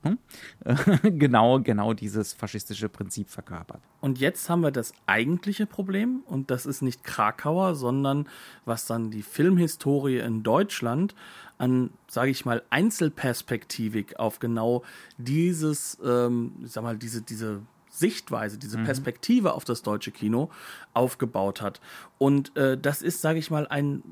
[0.03, 0.19] ne?
[1.03, 3.81] genau, genau dieses faschistische Prinzip verkörpert.
[4.01, 8.29] Und jetzt haben wir das eigentliche Problem und das ist nicht Krakauer, sondern
[8.65, 11.15] was dann die Filmhistorie in Deutschland
[11.59, 14.85] an, sage ich mal, Einzelperspektivik auf genau
[15.17, 17.63] dieses, ähm, sag mal, diese, diese
[17.99, 18.85] Sichtweise, diese mhm.
[18.85, 20.51] Perspektive auf das deutsche Kino
[20.95, 21.81] aufgebaut hat.
[22.19, 24.03] Und äh, das ist, sage ich mal, ein,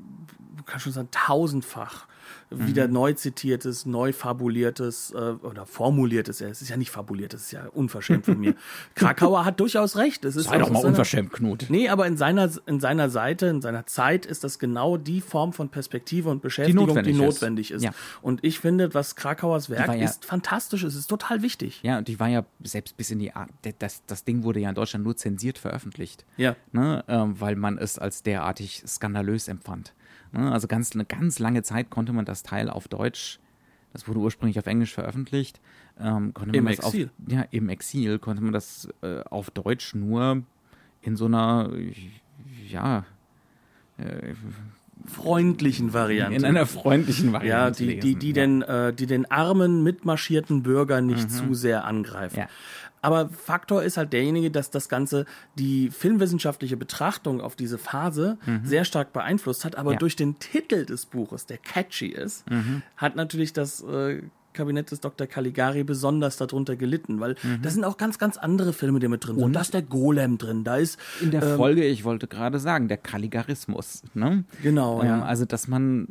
[0.65, 2.07] kann schon sagen, tausendfach
[2.49, 2.93] wieder mhm.
[2.93, 6.41] neu zitiertes, neu fabuliertes äh, oder formuliertes.
[6.41, 8.55] Es ist ja nicht fabuliert, das ist ja unverschämt von mir.
[8.95, 10.23] Krakauer hat durchaus recht.
[10.25, 11.65] Es ist Sei doch mal seiner, unverschämt, Knut.
[11.69, 15.53] Nee, aber in seiner, in seiner Seite, in seiner Zeit ist das genau die Form
[15.53, 17.77] von Perspektive und Beschäftigung, die notwendig, die notwendig ist.
[17.77, 17.83] ist.
[17.83, 17.91] Ja.
[18.21, 21.79] Und ich finde, was Krakauers Werk ja, ist fantastisch, es ist total wichtig.
[21.83, 23.49] Ja, und die war ja selbst bis in die Art,
[23.79, 26.25] das, das Ding wurde ja in Deutschland nur zensiert veröffentlicht.
[26.37, 26.55] Ja.
[26.71, 29.93] Ne, ähm, weil man es als derartig skandalös empfand.
[30.31, 30.51] Ne?
[30.51, 33.39] Also ganz, eine ganz lange Zeit konnte man das Teil auf Deutsch,
[33.93, 35.59] das wurde ursprünglich auf Englisch veröffentlicht,
[35.99, 37.05] ähm, konnte Im man das Exil.
[37.07, 40.43] Auf, ja, im Exil konnte man das äh, auf Deutsch nur
[41.01, 41.71] in so einer,
[42.67, 43.05] ja,
[43.97, 44.33] äh,
[45.05, 46.35] freundlichen Variante.
[46.35, 47.85] In einer freundlichen Variante.
[47.85, 48.33] Ja, die, die, die, ja.
[48.33, 51.33] Den, äh, die den armen, mitmarschierten Bürger nicht mhm.
[51.33, 52.39] zu sehr angreifen.
[52.39, 52.47] Ja.
[53.01, 55.25] Aber Faktor ist halt derjenige, dass das Ganze
[55.55, 58.65] die filmwissenschaftliche Betrachtung auf diese Phase mhm.
[58.65, 59.75] sehr stark beeinflusst hat.
[59.75, 59.97] Aber ja.
[59.97, 62.81] durch den Titel des Buches, der catchy ist, mhm.
[62.97, 64.21] hat natürlich das äh,
[64.57, 65.27] Kabinett des Dr.
[65.27, 67.61] Caligari besonders darunter gelitten, weil mhm.
[67.61, 69.43] da sind auch ganz, ganz andere Filme, die mit drin sind.
[69.43, 70.99] Und da ist der Golem drin, da ist.
[71.21, 74.03] In der ähm, Folge, ich wollte gerade sagen, der Caligarismus.
[74.15, 74.43] Ne?
[74.63, 75.21] Genau, ähm, ja.
[75.21, 76.07] Also, dass man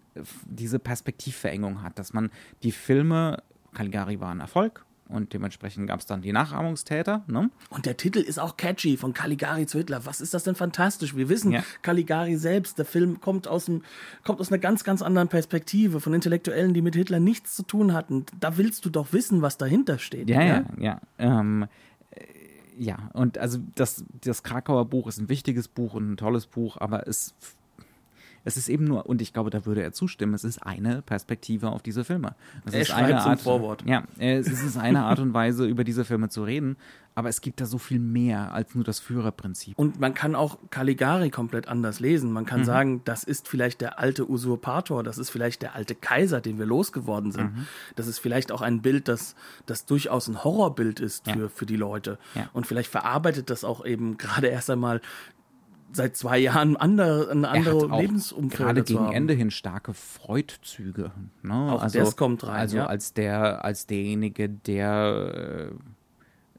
[0.46, 2.30] diese Perspektivverengung hat, dass man
[2.62, 3.42] die Filme,
[3.74, 7.22] Caligari war ein Erfolg, und dementsprechend gab es dann die Nachahmungstäter.
[7.26, 7.50] Ne?
[7.70, 10.04] Und der Titel ist auch catchy, von Caligari zu Hitler.
[10.04, 11.14] Was ist das denn fantastisch?
[11.14, 11.62] Wir wissen, ja.
[11.82, 13.82] Caligari selbst, der Film kommt aus, dem,
[14.24, 17.92] kommt aus einer ganz, ganz anderen Perspektive, von Intellektuellen, die mit Hitler nichts zu tun
[17.92, 18.26] hatten.
[18.40, 20.28] Da willst du doch wissen, was dahinter steht.
[20.28, 20.64] Ja, ja, ja.
[20.78, 21.00] ja.
[21.18, 21.66] Ähm,
[22.10, 22.20] äh,
[22.78, 26.76] ja, und also das, das Krakauer Buch ist ein wichtiges Buch und ein tolles Buch,
[26.78, 27.34] aber es
[28.46, 31.70] es ist eben nur, und ich glaube, da würde er zustimmen, es ist eine Perspektive
[31.70, 32.36] auf diese Filme.
[32.64, 33.82] Es er ist eine Art, Vorwort.
[33.84, 36.76] Ja, es ist eine Art und Weise, über diese Filme zu reden,
[37.16, 39.76] aber es gibt da so viel mehr als nur das Führerprinzip.
[39.76, 42.30] Und man kann auch Caligari komplett anders lesen.
[42.30, 42.64] Man kann mhm.
[42.64, 46.66] sagen, das ist vielleicht der alte Usurpator, das ist vielleicht der alte Kaiser, den wir
[46.66, 47.56] losgeworden sind.
[47.56, 47.66] Mhm.
[47.96, 49.34] Das ist vielleicht auch ein Bild, das,
[49.66, 51.48] das durchaus ein Horrorbild ist für, ja.
[51.48, 52.16] für die Leute.
[52.36, 52.48] Ja.
[52.52, 55.00] Und vielleicht verarbeitet das auch eben gerade erst einmal
[55.96, 58.58] seit zwei Jahren andere, eine andere Lebensumfeld.
[58.58, 61.10] Gerade gegen Ende hin starke Freud-Züge.
[61.42, 61.54] Ne?
[61.54, 62.60] Auch also, das kommt rein.
[62.60, 62.86] Also ja.
[62.86, 65.74] als der, als derjenige, der äh,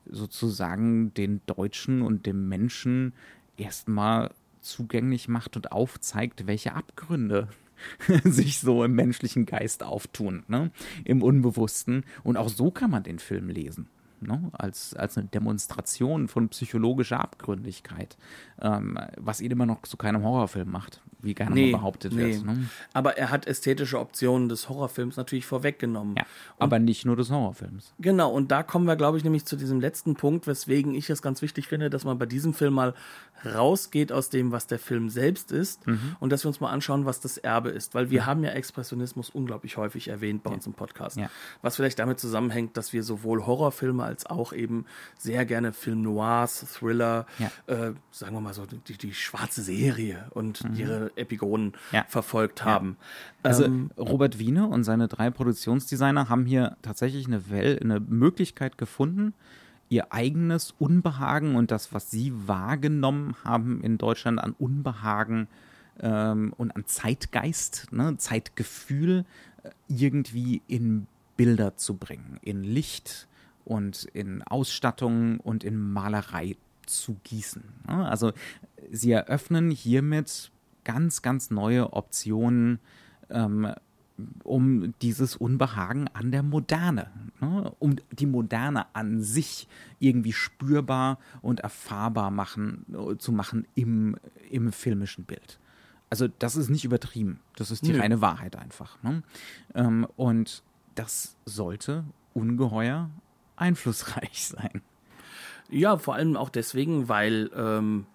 [0.09, 3.13] sozusagen den Deutschen und dem Menschen
[3.55, 4.31] erstmal
[4.61, 7.47] zugänglich macht und aufzeigt, welche Abgründe
[8.23, 10.71] sich so im menschlichen Geist auftun, ne?
[11.05, 12.03] im Unbewussten.
[12.23, 13.87] Und auch so kann man den Film lesen
[14.21, 14.49] ne?
[14.53, 18.17] als, als eine Demonstration von psychologischer Abgründigkeit,
[18.61, 22.33] ähm, was ihn immer noch zu keinem Horrorfilm macht, wie gerne nee, behauptet nee.
[22.33, 22.45] wird.
[22.45, 22.69] Ne?
[22.93, 26.15] Aber er hat ästhetische Optionen des Horrorfilms natürlich vorweggenommen.
[26.17, 26.25] Ja,
[26.59, 27.93] aber nicht nur des Horrorfilms.
[27.99, 31.21] Genau, und da kommen wir, glaube ich, nämlich zu diesem letzten Punkt, weswegen ich es
[31.21, 32.93] ganz wichtig finde, dass man bei diesem Film mal
[33.45, 36.15] rausgeht aus dem, was der Film selbst ist mhm.
[36.19, 37.95] und dass wir uns mal anschauen, was das Erbe ist.
[37.95, 38.25] Weil wir mhm.
[38.25, 40.55] haben ja Expressionismus unglaublich häufig erwähnt bei ja.
[40.55, 41.17] uns im Podcast.
[41.17, 41.29] Ja.
[41.61, 44.85] Was vielleicht damit zusammenhängt, dass wir sowohl Horrorfilme als auch eben
[45.17, 47.51] sehr gerne Film Noirs, Thriller, ja.
[47.67, 50.75] äh, sagen wir mal so, die, die schwarze Serie und mhm.
[50.75, 51.73] ihre Epigonen
[52.07, 52.97] verfolgt haben.
[53.43, 58.77] Also ähm, Robert Wiene und seine drei Produktionsdesigner haben hier tatsächlich eine, Well eine Möglichkeit
[58.77, 59.33] gefunden,
[59.89, 65.47] ihr eigenes Unbehagen und das, was sie wahrgenommen haben in Deutschland an Unbehagen
[65.99, 69.25] ähm, und an Zeitgeist, ne, Zeitgefühl,
[69.63, 73.27] äh, irgendwie in Bilder zu bringen, in Licht
[73.63, 76.55] und in Ausstattung und in Malerei
[76.85, 77.63] zu gießen.
[77.87, 78.09] Ne?
[78.09, 78.33] Also
[78.91, 80.51] sie eröffnen hiermit
[80.87, 82.79] ganz, ganz neue Optionen
[83.29, 83.73] ähm,
[84.43, 87.11] um dieses Unbehagen an der Moderne,
[87.41, 87.71] ne?
[87.77, 89.67] um die Moderne an sich
[89.99, 92.85] irgendwie spürbar und erfahrbar machen,
[93.19, 94.15] zu machen im,
[94.49, 95.59] im filmischen Bild.
[96.09, 97.99] Also das ist nicht übertrieben, das ist die Nö.
[97.99, 98.97] reine Wahrheit einfach.
[99.03, 99.23] Ne?
[99.75, 100.63] Ähm, und
[100.95, 103.11] das sollte ungeheuer
[103.57, 104.81] einflussreich sein.
[105.69, 108.05] Ja, vor allem auch deswegen, weil ähm,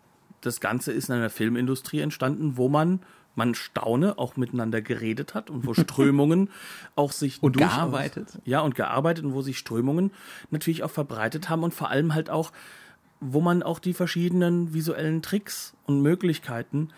[0.43, 3.01] das Ganze ist in einer Filmindustrie entstanden, wo man
[3.35, 6.51] man staune, auch miteinander geredet hat und wo Strömungen
[6.97, 8.39] auch sich und gearbeitet.
[8.45, 10.11] Ja, und gearbeitet und wo sich Strömungen
[10.51, 12.53] natürlich auch verbreitet haben und vor allem halt auch,
[13.21, 16.91] wo man auch die verschiedenen visuellen Tricks und Möglichkeiten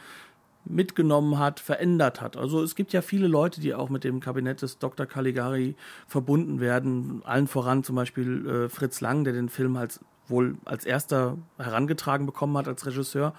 [0.65, 2.39] mitgenommen hat, verändert hat.
[2.39, 5.05] Also es gibt ja viele Leute, die auch mit dem Kabinett des Dr.
[5.05, 5.77] Caligari
[6.07, 7.21] verbunden werden.
[7.25, 12.27] Allen voran zum Beispiel äh, Fritz Lang, der den Film als wohl als erster herangetragen
[12.27, 13.35] bekommen hat als Regisseur,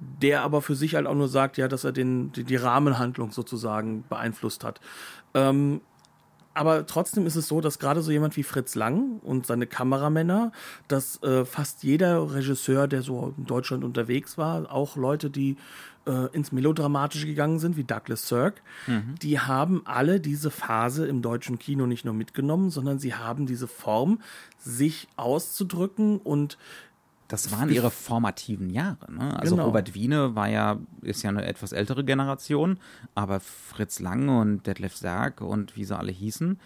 [0.00, 3.32] der aber für sich halt auch nur sagt, ja, dass er den, die, die Rahmenhandlung
[3.32, 4.80] sozusagen beeinflusst hat.
[5.34, 5.80] Ähm,
[6.58, 10.50] aber trotzdem ist es so, dass gerade so jemand wie Fritz Lang und seine Kameramänner,
[10.88, 15.56] dass äh, fast jeder Regisseur, der so in Deutschland unterwegs war, auch Leute, die
[16.08, 19.14] äh, ins Melodramatische gegangen sind, wie Douglas Sirk, mhm.
[19.22, 23.68] die haben alle diese Phase im deutschen Kino nicht nur mitgenommen, sondern sie haben diese
[23.68, 24.20] Form,
[24.58, 26.58] sich auszudrücken und
[27.28, 29.12] das waren ihre formativen Jahre.
[29.12, 29.38] Ne?
[29.38, 29.66] Also genau.
[29.66, 32.78] Robert Wiene war ja, ist ja eine etwas ältere Generation,
[33.14, 36.58] aber Fritz Lang und Detlef Sarg und wie sie alle hießen,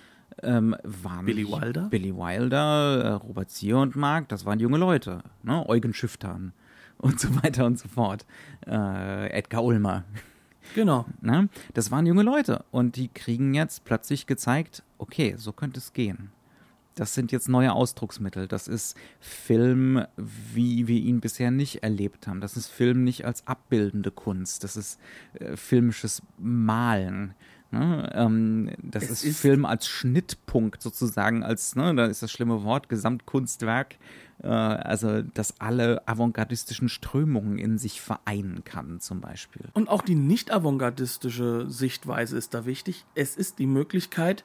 [0.42, 5.22] ähm, waren Billy Wilder, Billy Wilder, äh, Robert Zier und Mark, das waren junge Leute.
[5.42, 5.68] Ne?
[5.68, 6.52] Eugen Schifftan
[6.98, 8.24] und so weiter und so fort.
[8.66, 10.04] Äh, Edgar Ulmer.
[10.74, 11.06] Genau.
[11.20, 11.48] Ne?
[11.74, 16.30] Das waren junge Leute und die kriegen jetzt plötzlich gezeigt, okay, so könnte es gehen.
[16.94, 18.48] Das sind jetzt neue Ausdrucksmittel.
[18.48, 22.40] Das ist Film, wie wir ihn bisher nicht erlebt haben.
[22.40, 24.64] Das ist Film nicht als abbildende Kunst.
[24.64, 24.98] Das ist
[25.34, 27.34] äh, filmisches Malen.
[27.72, 28.10] Ne?
[28.14, 32.88] Ähm, das ist, ist, Film als Schnittpunkt sozusagen, als, ne, da ist das schlimme Wort,
[32.88, 33.96] Gesamtkunstwerk.
[34.42, 39.62] Äh, also, dass alle avantgardistischen Strömungen in sich vereinen kann, zum Beispiel.
[39.72, 43.06] Und auch die nicht avantgardistische Sichtweise ist da wichtig.
[43.14, 44.44] Es ist die Möglichkeit,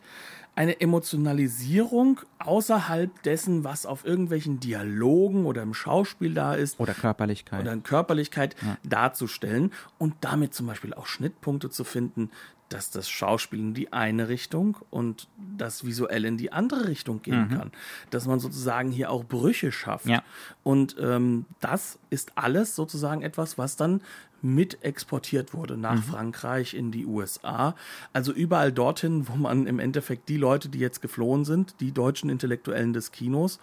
[0.56, 6.80] eine Emotionalisierung außerhalb dessen, was auf irgendwelchen Dialogen oder im Schauspiel da ist.
[6.80, 7.62] Oder Körperlichkeit.
[7.62, 8.78] Oder in Körperlichkeit ja.
[8.84, 12.32] darzustellen und damit zum Beispiel auch Schnittpunkte zu finden,
[12.70, 17.48] dass das Schauspiel in die eine Richtung und das visuell in die andere Richtung gehen
[17.50, 17.58] mhm.
[17.58, 17.72] kann.
[18.10, 20.08] Dass man sozusagen hier auch Brüche schafft.
[20.08, 20.24] Ja.
[20.64, 24.02] Und ähm, das ist alles sozusagen etwas, was dann
[24.42, 26.04] mit exportiert wurde nach mhm.
[26.04, 27.76] Frankreich, in die USA.
[28.14, 32.30] Also überall dorthin, wo man im Endeffekt die Leute, die jetzt geflohen sind, die deutschen
[32.30, 33.60] Intellektuellen des Kinos,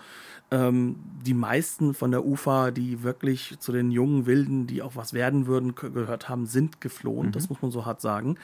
[0.51, 5.13] ähm, die meisten von der UFA, die wirklich zu den jungen Wilden, die auch was
[5.13, 7.29] werden würden, gehört haben, sind geflohen.
[7.29, 7.33] Mhm.
[7.33, 8.37] Das muss man so hart sagen,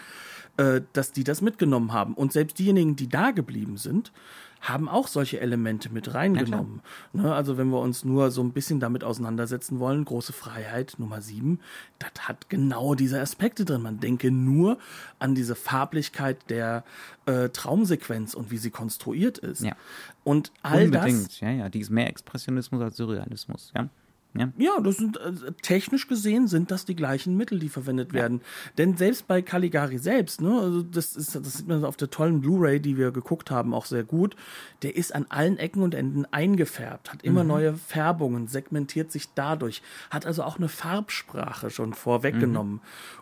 [0.57, 2.15] äh, dass die das mitgenommen haben.
[2.15, 4.13] Und selbst diejenigen, die da geblieben sind,
[4.61, 6.83] haben auch solche Elemente mit reingenommen.
[7.13, 11.23] Ne, also wenn wir uns nur so ein bisschen damit auseinandersetzen wollen, große Freiheit Nummer
[11.23, 11.61] sieben,
[11.99, 13.81] das hat genau diese Aspekte drin.
[13.83, 14.79] Man denke nur
[15.19, 16.85] an diese Farblichkeit der
[17.25, 19.63] äh, Traumsequenz und wie sie konstruiert ist.
[19.63, 19.77] Ja.
[20.25, 21.29] Und all Unbedingt.
[21.29, 21.41] das.
[21.41, 23.73] Ja, ja, die ist mehr Expressionismus als Surrealismus.
[23.75, 23.89] Ja.
[24.35, 28.21] Ja, ja das sind äh, technisch gesehen sind das die gleichen Mittel, die verwendet ja.
[28.21, 28.41] werden.
[28.79, 32.41] Denn selbst bei Caligari selbst, ne, also das ist, das sieht man auf der tollen
[32.41, 34.37] Blu-ray, die wir geguckt haben, auch sehr gut.
[34.83, 37.49] Der ist an allen Ecken und Enden eingefärbt, hat immer mhm.
[37.49, 42.75] neue Färbungen, segmentiert sich dadurch, hat also auch eine Farbsprache schon vorweggenommen.
[42.75, 42.81] Mhm.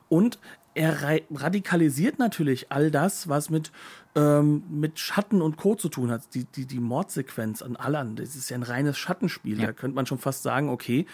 [0.08, 0.38] Und
[0.78, 3.72] er radikalisiert natürlich all das, was mit,
[4.14, 5.74] ähm, mit Schatten und Co.
[5.74, 6.34] zu tun hat.
[6.34, 9.58] Die, die, die Mordsequenz an Allan, das ist ja ein reines Schattenspiel.
[9.58, 9.66] Ja.
[9.66, 11.06] Da könnte man schon fast sagen, okay,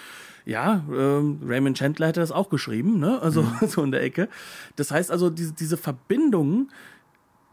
[0.44, 3.22] ja, ähm, Raymond Chandler hätte das auch geschrieben, ne?
[3.22, 3.56] Also mhm.
[3.66, 4.28] so in der Ecke.
[4.76, 6.70] Das heißt also, diese, diese Verbindungen,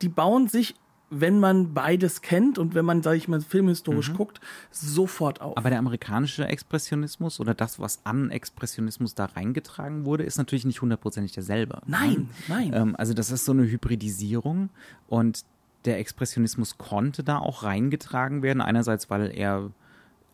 [0.01, 0.75] die bauen sich
[1.11, 4.17] wenn man beides kennt und wenn man, sage ich mal, filmhistorisch mhm.
[4.17, 4.41] guckt,
[4.71, 5.57] sofort auf.
[5.57, 10.81] Aber der amerikanische Expressionismus oder das, was an Expressionismus da reingetragen wurde, ist natürlich nicht
[10.81, 11.81] hundertprozentig derselbe.
[11.85, 12.71] Nein, nein.
[12.73, 14.69] Ähm, also das ist so eine Hybridisierung
[15.07, 15.43] und
[15.83, 18.61] der Expressionismus konnte da auch reingetragen werden.
[18.61, 19.69] Einerseits, weil er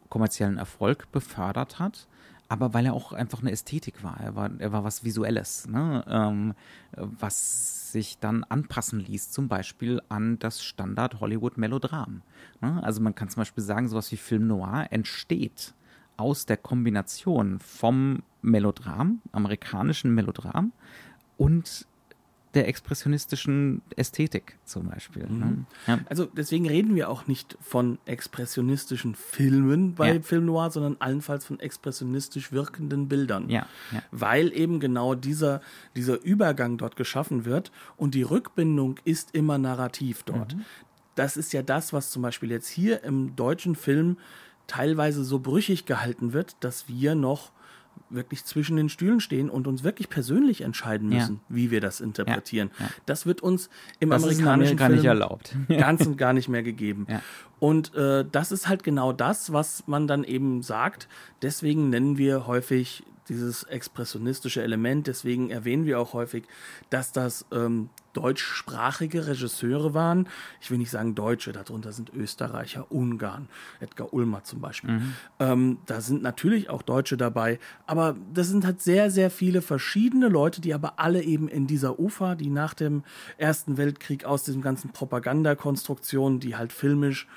[0.10, 2.08] kommerziellen Erfolg befördert hat
[2.50, 4.20] aber weil er auch einfach eine Ästhetik war.
[4.22, 6.04] Er war, er war was Visuelles, ne?
[6.08, 6.54] ähm,
[6.96, 12.22] was sich dann anpassen ließ, zum Beispiel an das Standard Hollywood-Melodram.
[12.62, 12.84] Ne?
[12.84, 15.74] Also man kann zum Beispiel sagen, sowas wie Film Noir entsteht
[16.18, 20.74] aus der Kombination vom Melodram, amerikanischen Melodram
[21.38, 21.88] und
[22.58, 25.24] der expressionistischen Ästhetik zum Beispiel.
[25.24, 25.30] Ne?
[25.30, 25.40] Mhm.
[25.40, 25.66] Ne?
[25.86, 26.00] Ja.
[26.10, 30.22] Also deswegen reden wir auch nicht von expressionistischen Filmen bei ja.
[30.22, 33.50] Film Noir, sondern allenfalls von expressionistisch wirkenden Bildern.
[33.50, 33.68] Ja.
[34.12, 35.62] Weil eben genau dieser,
[35.96, 40.56] dieser Übergang dort geschaffen wird und die Rückbindung ist immer narrativ dort.
[40.56, 40.66] Mhm.
[41.14, 44.18] Das ist ja das, was zum Beispiel jetzt hier im deutschen Film
[44.66, 47.52] teilweise so brüchig gehalten wird, dass wir noch
[48.10, 51.56] wirklich zwischen den Stühlen stehen und uns wirklich persönlich entscheiden müssen, ja.
[51.56, 52.72] wie wir das interpretieren.
[52.80, 52.92] Ja, ja.
[53.06, 53.70] Das wird uns
[54.00, 55.56] im das amerikanischen gar nicht erlaubt.
[55.68, 57.08] ganz und gar nicht mehr gegeben.
[57.60, 61.08] Und äh, das ist halt genau das, was man dann eben sagt.
[61.42, 65.08] Deswegen nennen wir häufig dieses expressionistische Element.
[65.08, 66.46] Deswegen erwähnen wir auch häufig,
[66.90, 70.28] dass das ähm, deutschsprachige Regisseure waren.
[70.60, 73.48] Ich will nicht sagen Deutsche, darunter sind Österreicher, Ungarn,
[73.80, 74.92] Edgar Ulmer zum Beispiel.
[74.92, 75.14] Mhm.
[75.40, 80.30] Ähm, da sind natürlich auch Deutsche dabei, aber das sind halt sehr, sehr viele verschiedene
[80.30, 83.04] Leute, die aber alle eben in dieser UFA, die nach dem
[83.38, 87.28] Ersten Weltkrieg aus diesem ganzen Propagandakonstruktion, die halt filmisch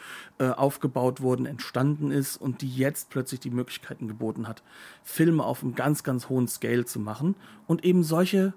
[0.41, 4.63] äh, aufgebaut wurden, entstanden ist und die jetzt plötzlich die Möglichkeiten geboten hat,
[5.03, 7.37] Filme auf einem ganz, ganz hohen Scale zu machen
[7.67, 8.55] und eben solche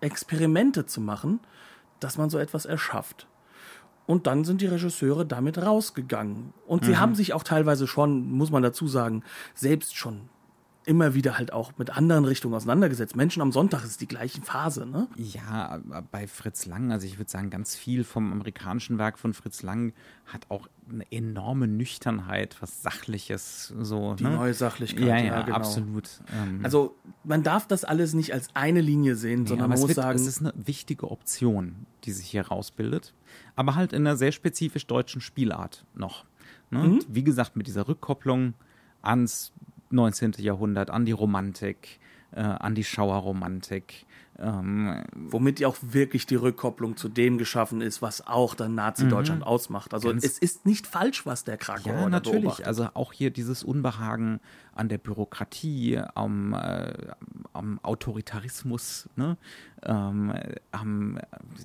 [0.00, 1.40] Experimente zu machen,
[1.98, 3.26] dass man so etwas erschafft.
[4.06, 6.54] Und dann sind die Regisseure damit rausgegangen.
[6.68, 7.00] Und sie mhm.
[7.00, 9.24] haben sich auch teilweise schon, muss man dazu sagen,
[9.56, 10.28] selbst schon
[10.88, 13.14] immer wieder halt auch mit anderen Richtungen auseinandergesetzt.
[13.14, 15.06] Menschen am Sonntag ist die gleiche Phase, ne?
[15.16, 15.80] Ja,
[16.10, 19.92] bei Fritz Lang, also ich würde sagen, ganz viel vom amerikanischen Werk von Fritz Lang
[20.24, 24.14] hat auch eine enorme Nüchternheit, was Sachliches, so.
[24.14, 24.30] Die ne?
[24.30, 25.56] neue Sachlichkeit, ja, ja, ja genau.
[25.56, 26.08] absolut.
[26.32, 29.88] Ähm also man darf das alles nicht als eine Linie sehen, nee, sondern man muss
[29.88, 30.18] wird, sagen.
[30.18, 33.12] Es ist eine wichtige Option, die sich hier rausbildet,
[33.56, 36.24] aber halt in einer sehr spezifisch deutschen Spielart noch.
[36.70, 36.78] Ne?
[36.78, 37.00] Mhm.
[37.08, 38.54] Wie gesagt, mit dieser Rückkopplung
[39.02, 39.52] ans
[39.90, 40.32] 19.
[40.38, 42.00] Jahrhundert, an die Romantik,
[42.32, 44.06] äh, an die Schauerromantik.
[44.40, 49.40] Ähm, Womit ja auch wirklich die Rückkopplung zu dem geschaffen ist, was auch dann Nazi-Deutschland
[49.40, 49.46] mhm.
[49.46, 49.92] ausmacht.
[49.94, 52.42] Also es ist nicht falsch, was der Krakauer Ja, natürlich.
[52.42, 52.66] Beobachtet.
[52.66, 54.40] Also auch hier dieses Unbehagen
[54.74, 56.92] an der Bürokratie, am, äh,
[57.52, 59.36] am Autoritarismus, ne?
[59.82, 60.32] ähm,
[60.70, 61.18] am,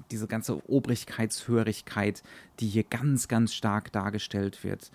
[0.09, 2.23] diese ganze Obrigkeitshörigkeit,
[2.59, 4.91] die hier ganz, ganz stark dargestellt wird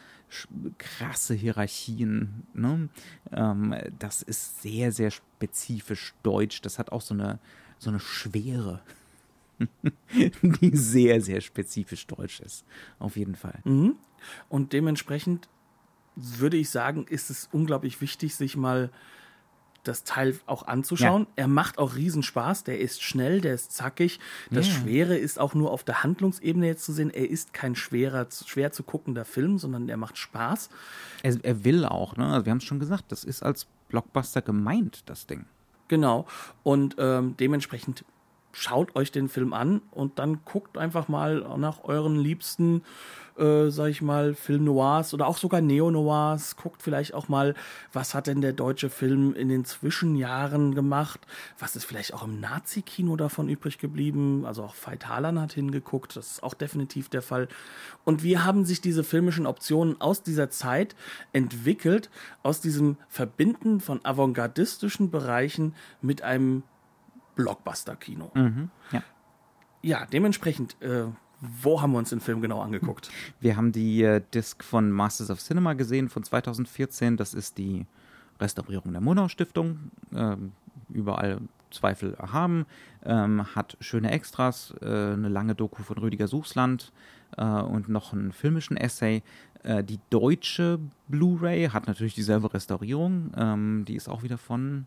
[0.78, 2.46] krasse Hierarchien.
[2.54, 2.88] Ne?
[3.32, 6.60] Ähm, das ist sehr, sehr spezifisch deutsch.
[6.62, 7.38] Das hat auch so eine,
[7.78, 8.82] so eine Schwere,
[10.12, 12.64] die sehr, sehr spezifisch deutsch ist.
[12.98, 13.60] Auf jeden Fall.
[13.64, 13.96] Mhm.
[14.48, 15.48] Und dementsprechend
[16.16, 18.90] würde ich sagen, ist es unglaublich wichtig, sich mal
[19.84, 21.22] das Teil auch anzuschauen.
[21.22, 21.28] Ja.
[21.36, 24.20] Er macht auch Riesenspaß, der ist schnell, der ist zackig.
[24.50, 24.74] Das ja.
[24.74, 27.10] Schwere ist auch nur auf der Handlungsebene jetzt zu sehen.
[27.10, 30.68] Er ist kein schwerer, schwer zu guckender Film, sondern er macht Spaß.
[31.22, 32.26] Er, er will auch, ne?
[32.26, 35.46] Also wir haben es schon gesagt, das ist als Blockbuster gemeint, das Ding.
[35.88, 36.26] Genau.
[36.62, 38.04] Und ähm, dementsprechend
[38.52, 42.82] schaut euch den Film an und dann guckt einfach mal nach euren liebsten
[43.38, 46.56] äh, sag ich mal, Film Noirs oder auch sogar Neo-Noirs.
[46.56, 47.54] Guckt vielleicht auch mal,
[47.92, 51.20] was hat denn der deutsche Film in den Zwischenjahren gemacht?
[51.58, 54.44] Was ist vielleicht auch im Nazi-Kino davon übrig geblieben?
[54.44, 57.48] Also auch Veit Harlan hat hingeguckt, das ist auch definitiv der Fall.
[58.04, 60.96] Und wie haben sich diese filmischen Optionen aus dieser Zeit
[61.32, 62.10] entwickelt,
[62.42, 66.62] aus diesem Verbinden von avantgardistischen Bereichen mit einem
[67.38, 68.30] Blockbuster-Kino?
[68.34, 69.02] Mhm, ja.
[69.82, 71.06] ja, dementsprechend äh,
[71.40, 73.10] wo haben wir uns den Film genau angeguckt?
[73.40, 77.16] Wir haben die äh, Disc von Masters of Cinema gesehen von 2014.
[77.16, 77.86] Das ist die
[78.40, 79.90] Restaurierung der Monau Stiftung.
[80.12, 80.52] Ähm,
[80.88, 82.66] überall Zweifel erhaben.
[83.04, 86.92] Ähm, hat schöne Extras, äh, eine lange Doku von Rüdiger Suchsland
[87.36, 89.22] äh, und noch einen filmischen Essay.
[89.62, 93.32] Äh, die deutsche Blu-ray hat natürlich dieselbe Restaurierung.
[93.36, 94.86] Ähm, die ist auch wieder von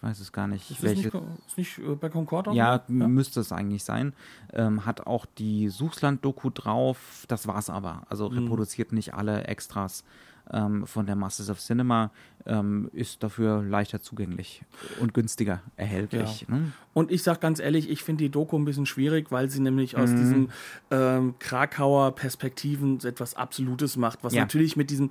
[0.00, 0.70] ich weiß es gar nicht.
[0.70, 1.14] Ist welche, nicht,
[1.46, 2.46] ist nicht äh, bei Concord?
[2.54, 4.14] Ja, ja, müsste es eigentlich sein.
[4.54, 7.26] Ähm, hat auch die Suchsland-Doku drauf.
[7.28, 8.04] Das war's aber.
[8.08, 8.38] Also mhm.
[8.38, 10.02] reproduziert nicht alle Extras
[10.50, 12.12] ähm, von der Masters of Cinema.
[12.46, 14.62] Ähm, ist dafür leichter zugänglich
[15.00, 16.46] und günstiger erhältlich.
[16.48, 16.54] Ja.
[16.54, 16.72] Ne?
[16.94, 19.98] Und ich sag ganz ehrlich, ich finde die Doku ein bisschen schwierig, weil sie nämlich
[19.98, 20.16] aus mhm.
[20.16, 20.52] diesen
[20.90, 24.40] ähm, Krakauer Perspektiven etwas Absolutes macht, was ja.
[24.40, 25.10] natürlich mit diesem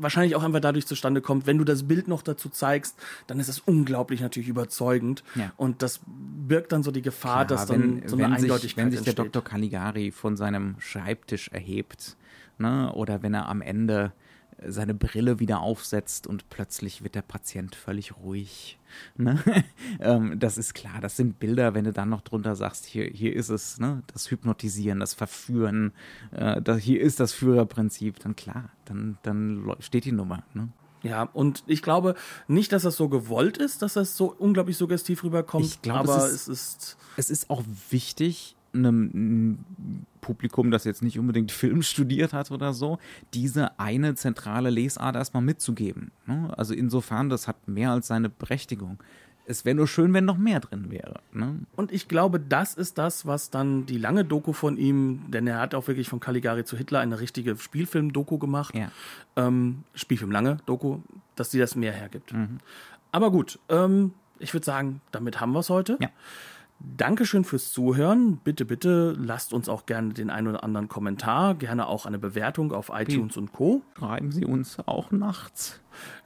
[0.00, 2.96] wahrscheinlich auch einfach dadurch zustande kommt, wenn du das Bild noch dazu zeigst,
[3.26, 5.22] dann ist es unglaublich natürlich überzeugend.
[5.34, 5.52] Ja.
[5.56, 8.76] Und das birgt dann so die Gefahr, Klar, dass dann wenn, so eine Eindeutigkeit sich,
[8.76, 9.42] Wenn sich der Dr.
[9.42, 12.16] Caligari von seinem Schreibtisch erhebt,
[12.58, 14.12] ne, oder wenn er am Ende
[14.66, 18.78] seine Brille wieder aufsetzt und plötzlich wird der Patient völlig ruhig.
[19.16, 19.42] Ne?
[20.00, 23.34] ähm, das ist klar, das sind Bilder, wenn du dann noch drunter sagst, hier, hier
[23.34, 24.02] ist es, ne?
[24.12, 25.92] das Hypnotisieren, das Verführen,
[26.32, 30.42] äh, das, hier ist das Führerprinzip, dann klar, dann, dann steht die Nummer.
[30.54, 30.68] Ne?
[31.02, 32.14] Ja, und ich glaube
[32.48, 36.16] nicht, dass das so gewollt ist, dass das so unglaublich suggestiv rüberkommt, ich glaub, aber
[36.26, 36.96] es ist, es ist.
[37.16, 39.58] Es ist auch wichtig, einem
[40.20, 42.98] Publikum, das jetzt nicht unbedingt Film studiert hat oder so,
[43.34, 46.10] diese eine zentrale Lesart erstmal mitzugeben.
[46.26, 46.52] Ne?
[46.56, 48.98] Also insofern, das hat mehr als seine Berechtigung.
[49.50, 51.20] Es wäre nur schön, wenn noch mehr drin wäre.
[51.32, 51.60] Ne?
[51.74, 55.58] Und ich glaube, das ist das, was dann die lange Doku von ihm, denn er
[55.58, 58.74] hat auch wirklich von Caligari zu Hitler eine richtige Spielfilm-Doku gemacht.
[58.74, 58.92] Ja.
[59.36, 60.98] Ähm, Spielfilm lange Doku,
[61.34, 62.34] dass sie das mehr hergibt.
[62.34, 62.58] Mhm.
[63.10, 65.96] Aber gut, ähm, ich würde sagen, damit haben wir es heute.
[66.00, 66.10] Ja.
[66.80, 68.38] Dankeschön fürs Zuhören.
[68.44, 72.72] Bitte, bitte lasst uns auch gerne den einen oder anderen Kommentar, gerne auch eine Bewertung
[72.72, 73.82] auf iTunes und Co.
[73.98, 75.80] Schreiben Sie uns auch nachts.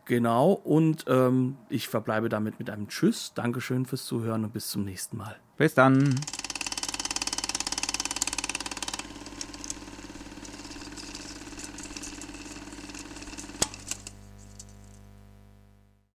[0.04, 3.32] Genau, und ähm, ich verbleibe damit mit einem Tschüss.
[3.34, 5.36] Dankeschön fürs Zuhören und bis zum nächsten Mal.
[5.56, 6.14] Bis dann.